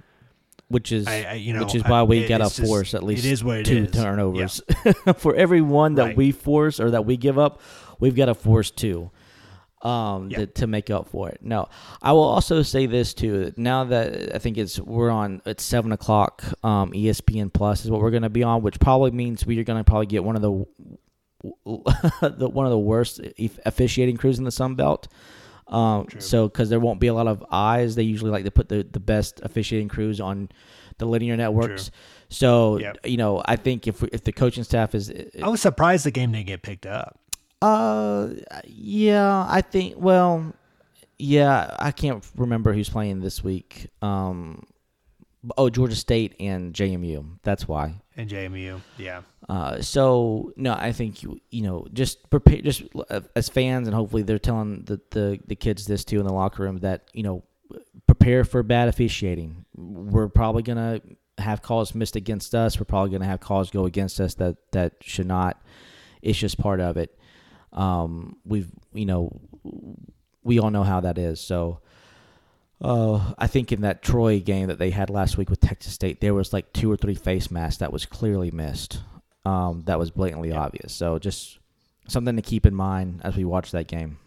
[0.68, 3.26] Which is I- I- you know, which is why we got to force at least
[3.26, 3.92] it is what it two is.
[3.92, 4.62] turnovers
[5.18, 6.18] for every one that Right.
[6.18, 7.62] we force or that we give up.
[8.00, 9.10] We've got to force two
[9.82, 10.40] um, Yeah.
[10.40, 11.40] to, to make up for it.
[11.42, 11.70] No,
[12.02, 13.54] I will also say this too.
[13.56, 18.02] Now that I think it's we're on at seven o'clock, um, ESPN Plus is what
[18.02, 20.42] we're going to be on, which probably means we're going to probably get one of
[20.42, 20.66] the
[21.44, 23.22] the one of the worst
[23.66, 25.08] officiating crews in the Sun Belt.
[25.68, 28.70] Um, so because there won't be a lot of eyes, they usually like to put
[28.70, 30.50] the, the best officiating crews on
[30.98, 31.92] the linear networks.
[32.30, 32.98] So Yep.
[33.06, 36.32] you know, I think if if the coaching staff is, I was surprised the game
[36.32, 37.20] didn't get picked up.
[37.62, 38.30] uh,
[38.66, 39.96] yeah, I think.
[39.98, 40.54] Well,
[41.20, 43.88] yeah, I can't remember who's playing this week.
[44.02, 44.64] Um,
[45.58, 47.38] oh, Georgia State and JMU.
[47.44, 47.94] That's why.
[48.16, 53.22] And JMU, yeah, Uh, so no, I think you you know just prepare just uh,
[53.36, 56.62] as fans and hopefully they're telling the, the the kids this too in the locker
[56.62, 57.44] room that you know
[58.06, 59.66] prepare for bad officiating.
[59.76, 61.02] We're probably gonna
[61.40, 62.80] have calls missed against us.
[62.80, 65.60] We're probably gonna have calls go against us that that should not.
[66.22, 67.18] It's just part of it.
[67.74, 69.42] Um, we've you know
[70.44, 71.42] we all know how that is.
[71.42, 71.82] So.
[72.82, 76.22] Uh, I think in that Troy game that they had last week with Texas State,
[76.22, 79.02] there was like two or three face masks that was clearly missed.
[79.46, 80.94] Um, that was blatantly obvious.
[80.94, 81.60] So just
[82.08, 84.18] something to keep in mind as we watch that game.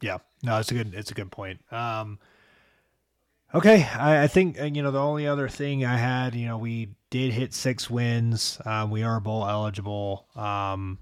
[0.00, 0.18] yeah.
[0.42, 1.60] No, it's a good it's a good point.
[1.72, 2.18] Um,
[3.54, 6.56] okay, I, I think uh, you know the only other thing I had, you know,
[6.58, 8.60] we did hit six wins.
[8.64, 10.26] Um, we are bowl eligible.
[10.36, 10.98] Um,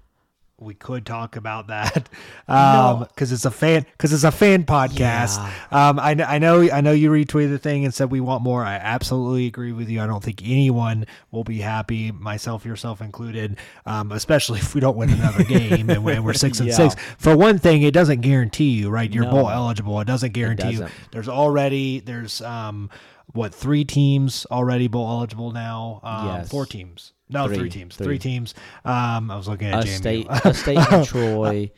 [0.59, 2.09] we could talk about that.
[2.49, 5.37] Um because it's a fan because it's a fan podcast.
[5.69, 8.63] Um I, I know i know you retweeted the thing and said we want more.
[8.63, 9.99] I absolutely agree with you.
[10.01, 14.95] I don't think anyone will be happy myself yourself included um especially if we don't
[14.95, 16.75] win another game and we're, we're six and Yeah.
[16.75, 16.95] six.
[17.17, 19.11] For one thing it doesn't guarantee you right?
[19.13, 19.31] You're No.
[19.31, 19.99] bowl eligible.
[19.99, 20.79] It doesn't guarantee you.
[20.79, 20.91] doesn't.
[21.11, 22.89] there's already there's um
[23.33, 26.49] what three teams already bowl eligible now um Yes.
[26.49, 27.69] four teams no three, Three.
[27.69, 28.05] teams Three.
[28.05, 28.53] three teams
[28.85, 29.97] um i was looking at A JMU.
[29.97, 31.71] state, a state in Troy,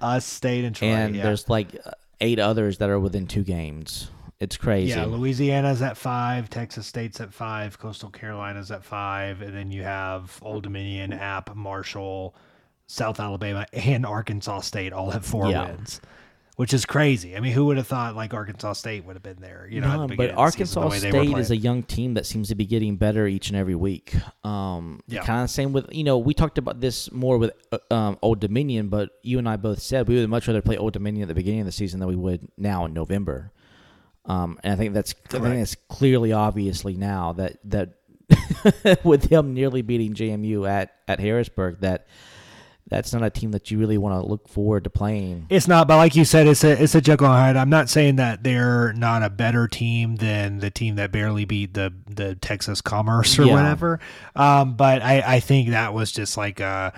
[0.00, 1.22] us state and Troy, and yeah.
[1.22, 1.68] there's like
[2.20, 4.10] eight others that are within two games.
[4.40, 4.90] It's crazy.
[4.90, 9.82] Yeah, Louisiana's at five, Texas State's at five, Coastal Carolina's at five, and then you
[9.82, 12.34] have Old Dominion, App, Marshall,
[12.86, 15.66] South Alabama, and Arkansas State all have four Yeah.
[15.68, 16.02] wins,
[16.56, 17.36] which is crazy.
[17.36, 19.68] I mean, who would have thought like Arkansas State would have been there?
[19.70, 22.54] You know, at the but Arkansas the State is a young team that seems to
[22.54, 24.14] be getting better each and every week.
[24.44, 25.22] Um, Yeah.
[25.24, 28.40] kind of same with you know we talked about this more with uh, um, Old
[28.40, 31.28] Dominion, but you and I both said we would much rather play Old Dominion at
[31.28, 33.52] the beginning of the season than we would now in November.
[34.24, 37.90] Um, and I think that's I think it's clearly obviously now that that
[39.04, 41.80] with them nearly beating JMU at at Harrisburg.
[41.80, 42.06] That
[42.88, 45.46] that's not a team that you really want to look forward to playing.
[45.50, 47.56] It's not, but like you said, it's a it's a Jekyll and Hyde.
[47.56, 51.74] I'm not saying that they're not a better team than the team that barely beat
[51.74, 53.54] the the Texas Commerce or Yeah.
[53.54, 53.98] whatever.
[54.36, 56.92] Um, but I I think that was just like uh,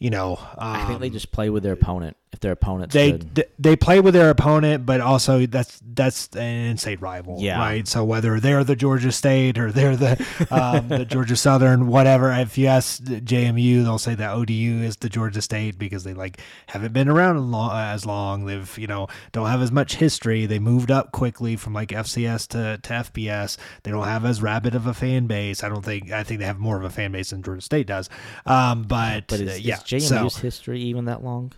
[0.00, 2.16] you know, um, I think they just play with their opponent.
[2.34, 3.48] If their opponent's they good.
[3.58, 7.58] they play with their opponent, but also that's that's an in-state rival, Yeah.
[7.58, 7.86] right?
[7.88, 12.32] So whether they're the Georgia State or they're the um, the Georgia Southern, whatever.
[12.32, 16.40] If you ask JMU, they'll say that ODU is the Georgia State because they like
[16.66, 18.46] haven't been around as long.
[18.46, 20.46] They've you know don't have as much history.
[20.46, 23.56] They moved up quickly from like FCS to, to FBS.
[23.84, 25.62] They don't have as rabid of a fan base.
[25.62, 26.10] I don't think.
[26.10, 28.10] I think they have more of a fan base than Georgia State does.
[28.44, 31.52] Um, but, but uh, yeah, is so- JMU's history even that long?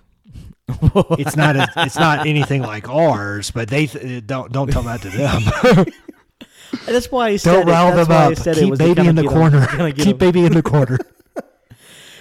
[1.18, 5.00] It's not a, it's not anything like ours, but they th- don't don't tell that
[5.02, 5.86] to them.
[6.86, 7.70] That's why I said don't it.
[7.72, 8.36] rile them up.
[8.36, 9.92] Keep baby in the corner.
[9.92, 10.98] Keep baby in the corner.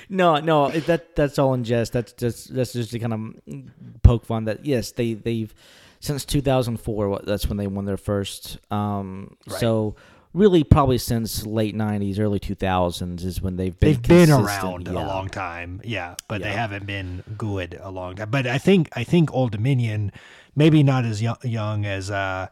[0.08, 1.94] No, no, that that's all in jest.
[1.94, 4.46] That's just that's just to kind of poke fun.
[4.46, 5.54] That yes, they they've
[6.00, 7.22] since 2004.
[7.26, 8.60] That's when they won their first.
[8.70, 9.60] Um, Right.
[9.60, 9.96] so
[10.36, 14.94] really, probably since late 90s, early 2000s is when they've been They've been around a
[14.94, 18.30] long time, yeah, but they haven't been good a long time.
[18.30, 20.12] But I think I think Old Dominion,
[20.56, 22.48] maybe not as young, young as uh,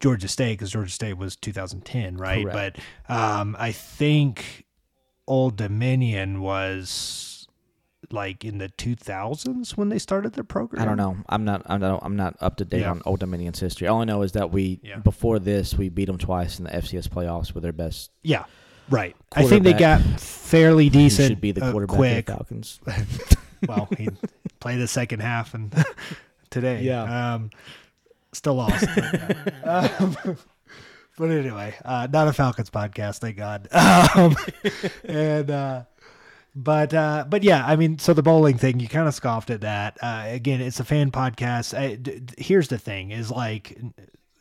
[0.00, 2.46] Georgia State, because Georgia State was 2010, right?
[2.46, 2.78] Correct.
[3.08, 4.64] But um, I think
[5.26, 7.33] Old Dominion was
[8.14, 10.80] like in the 2000s when they started their program.
[10.82, 11.16] I don't know.
[11.28, 11.62] I'm not.
[11.66, 12.00] I'm not.
[12.02, 12.90] I'm not up to date Yeah.
[12.92, 13.88] on Old Dominion's history.
[13.88, 14.98] All I know is that we Yeah.
[14.98, 18.10] before this we beat them twice in the FCS playoffs with their best.
[18.22, 18.44] Yeah,
[18.88, 19.14] right.
[19.34, 21.28] I think they got fairly decent.
[21.28, 22.30] should be the uh, quarterback quick.
[22.30, 22.80] of the Falcons?
[23.68, 24.08] well, he
[24.60, 25.74] played the second half and
[26.50, 26.82] today.
[26.82, 27.34] Yeah.
[27.34, 27.50] Um,
[28.32, 28.86] still lost.
[28.94, 29.66] but,
[30.00, 30.16] um,
[31.18, 33.68] but anyway, uh, not a Falcons podcast, thank God.
[33.72, 34.36] Um,
[35.04, 35.82] and uh,
[36.54, 39.62] but uh, but yeah, I mean, so the bowling thing, you kind of scoffed at
[39.62, 39.98] that.
[40.00, 41.76] Uh, again, it's a fan podcast.
[41.76, 43.78] I, d- d- here's the thing: is like.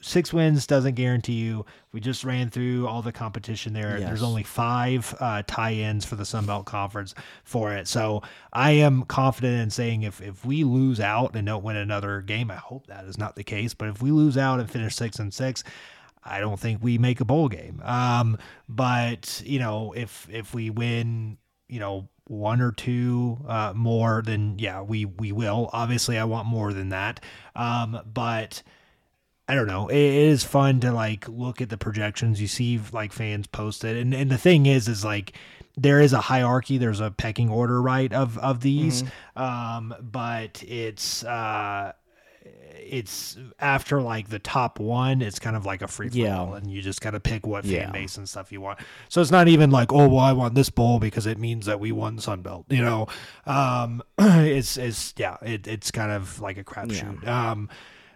[0.05, 1.65] Six wins doesn't guarantee you.
[1.93, 3.97] We just ran through all the competition there.
[3.97, 4.09] Yes.
[4.09, 7.87] There's only five uh, tie-ins for the Sun Belt Conference for it.
[7.87, 12.19] So I am confident in saying if if we lose out and don't win another
[12.19, 13.73] game, I hope that is not the case.
[13.73, 15.63] But if we lose out and finish six and six,
[16.21, 17.81] I don't think we make a bowl game.
[17.85, 18.37] Um,
[18.67, 21.37] but you know, if if we win,
[21.67, 25.69] you know, one or two uh, more, then yeah, we we will.
[25.73, 27.23] Obviously, I want more than that.
[27.55, 28.63] Um, but
[29.47, 29.87] I don't know.
[29.89, 32.39] It, it is fun to like look at the projections.
[32.41, 35.33] You see like fans post it, and and the thing is, is like
[35.75, 36.77] there is a hierarchy.
[36.77, 39.03] There's a pecking order, right, of of these.
[39.35, 41.93] Um, but it's uh,
[42.85, 45.21] it's after like the top one.
[45.21, 46.39] It's kind of like a free for Yeah.
[46.39, 47.91] all, and you just gotta pick what fan Yeah.
[47.91, 48.79] base and stuff you want.
[49.09, 51.79] So it's not even like, oh, well, I want this bowl because it means that
[51.79, 52.65] we won Sun Belt.
[52.69, 53.07] You know,
[53.45, 57.27] um, it's it's yeah, it, it's kind of like a crapshoot.
[57.27, 57.69] Um,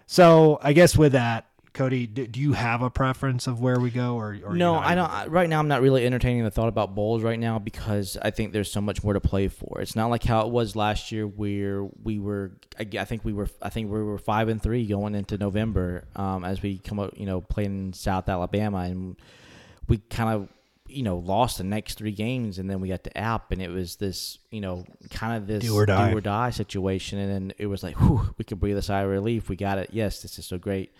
[0.05, 1.45] so I guess with that,
[1.77, 4.95] Cody, do, do you have a preference of where we go, or, or No, I
[4.95, 5.09] don't.
[5.09, 8.31] I- Right now, I'm not really entertaining the thought about bowls right now because I
[8.31, 9.79] think there's so much more to play for.
[9.79, 12.51] It's not like how it was last year, where we were.
[12.79, 13.47] I, I think we were.
[13.61, 17.13] I think we were five and three going into November, um, as we come up,
[17.17, 19.15] you know, playing in South Alabama, and
[19.87, 20.49] we kind of,
[20.87, 23.69] you know, lost the next three games, and then we got to App, and it
[23.69, 26.13] was this, you know, kind of this Do or die.
[26.21, 29.47] die situation, and then it was like, whew, we could breathe a sigh of relief.
[29.49, 29.89] We got it.
[29.93, 30.91] Yes, this is so great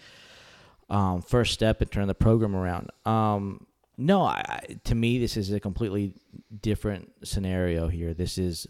[0.90, 2.92] um, first step in turning the program around.
[3.06, 3.68] Um,
[3.98, 6.14] no, I, to me, this is a completely
[6.62, 8.14] different scenario here.
[8.14, 8.68] This is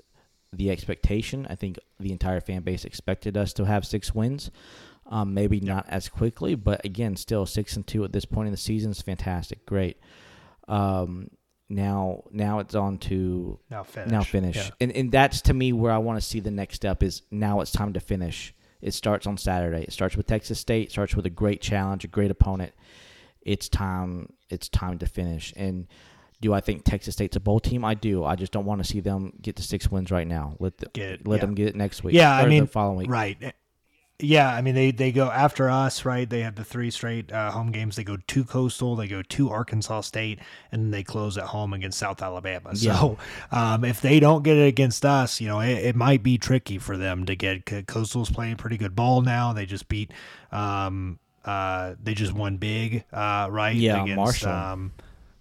[0.53, 1.45] the expectation.
[1.49, 4.49] I think the entire fan base expected us to have six wins.
[5.09, 8.51] Um, maybe not as quickly, but again, still six and two at this point in
[8.51, 9.65] the season is fantastic.
[9.65, 9.97] Great.
[10.68, 11.30] Um,
[11.70, 14.11] now, now it's on to now finish.
[14.11, 14.55] now finish.
[14.55, 14.70] Yeah.
[14.82, 17.61] And and that's to me where I want to see the next step is now
[17.61, 18.53] it's time to finish.
[18.82, 19.84] It starts on Saturday.
[19.84, 20.91] It starts with Texas State.
[20.91, 22.73] Starts with a great challenge, a great opponent.
[23.41, 24.34] It's time.
[24.49, 25.53] It's time to finish.
[25.55, 25.88] And
[26.41, 27.84] do I think Texas State's a bowl team?
[27.84, 28.23] I do.
[28.23, 30.55] I just don't want to see them get to six wins right now.
[30.59, 31.41] Let the, Get let yeah.
[31.41, 32.13] them get it next week.
[32.13, 33.09] Yeah, I mean, the following week.
[33.09, 33.53] Right.
[34.20, 36.28] Yeah, I mean they they go after us, right?
[36.28, 37.97] They have the three straight uh, home games.
[37.97, 40.39] They go to Coastal, they go to Arkansas State,
[40.72, 42.76] and they close at home against South Alabama.
[42.76, 43.18] So
[43.51, 46.80] um, if they don't get it against us, you know, it, it might be tricky
[46.80, 47.65] for them to get.
[47.88, 49.53] Coastal's playing pretty good ball now.
[49.53, 50.11] They just beat.
[50.51, 53.76] Um, uh, they just won big, uh, right?
[53.76, 54.49] Yeah, Marshall.
[54.49, 54.93] Um,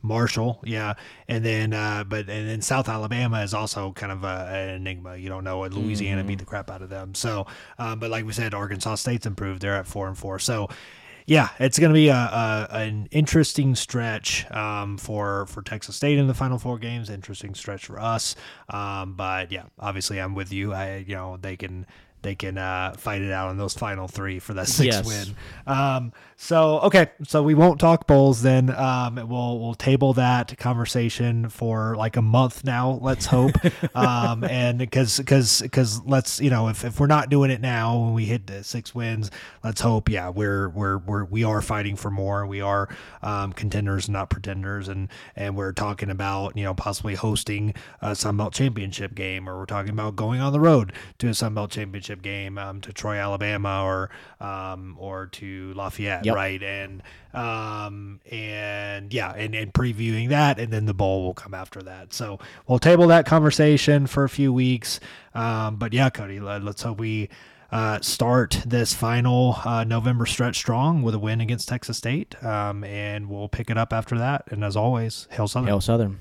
[0.06, 0.94] Marshall, yeah,
[1.28, 5.16] and then uh, but and then South Alabama is also kind of a, an enigma.
[5.16, 5.60] You don't know.
[5.66, 6.28] Louisiana Mm-hmm.
[6.28, 7.14] beat the crap out of them.
[7.14, 7.46] So,
[7.78, 9.60] um, but like we said, Arkansas State's improved.
[9.62, 10.38] They're at four and four.
[10.38, 10.68] So,
[11.26, 16.18] yeah, it's going to be a, a an interesting stretch um, for for Texas State
[16.18, 17.10] in the Final Four games.
[17.10, 18.36] Interesting stretch for us,
[18.68, 20.72] um, but yeah, obviously I'm with you.
[20.72, 21.84] I you know they can
[22.26, 25.06] they can uh, fight it out in those final three for that sixth Yes.
[25.06, 25.36] win.
[25.66, 28.68] Um, so okay, so we won't talk bowls then.
[28.70, 32.98] Um, we'll we'll table that conversation for like a month now.
[33.00, 33.52] Let's hope.
[33.96, 37.98] um, and because because because let's you know if, if we're not doing it now
[37.98, 39.30] when we hit the six wins,
[39.64, 40.10] let's hope.
[40.10, 42.46] Yeah, we're we're we're we are fighting for more.
[42.46, 42.88] We are
[43.22, 47.72] um, contenders, not pretenders, and and we're talking about you know possibly hosting
[48.02, 51.34] a Sun Belt championship game, or we're talking about going on the road to a
[51.34, 54.10] Sun Belt championship game um, to Troy, Alabama, or
[54.40, 56.34] um, or to Lafayette, Yep.
[56.34, 56.62] right?
[56.62, 57.02] And
[57.34, 62.12] um, and yeah, and, and previewing that, and then the bowl will come after that.
[62.14, 65.00] So we'll table that conversation for a few weeks.
[65.34, 67.28] Um, but yeah, Cody, let, let's hope we
[67.70, 72.84] uh, start this final uh, November stretch strong with a win against Texas State, um,
[72.84, 74.44] and we'll pick it up after that.
[74.50, 75.66] And as always, Hail Southern.
[75.68, 76.18] Hail Southern.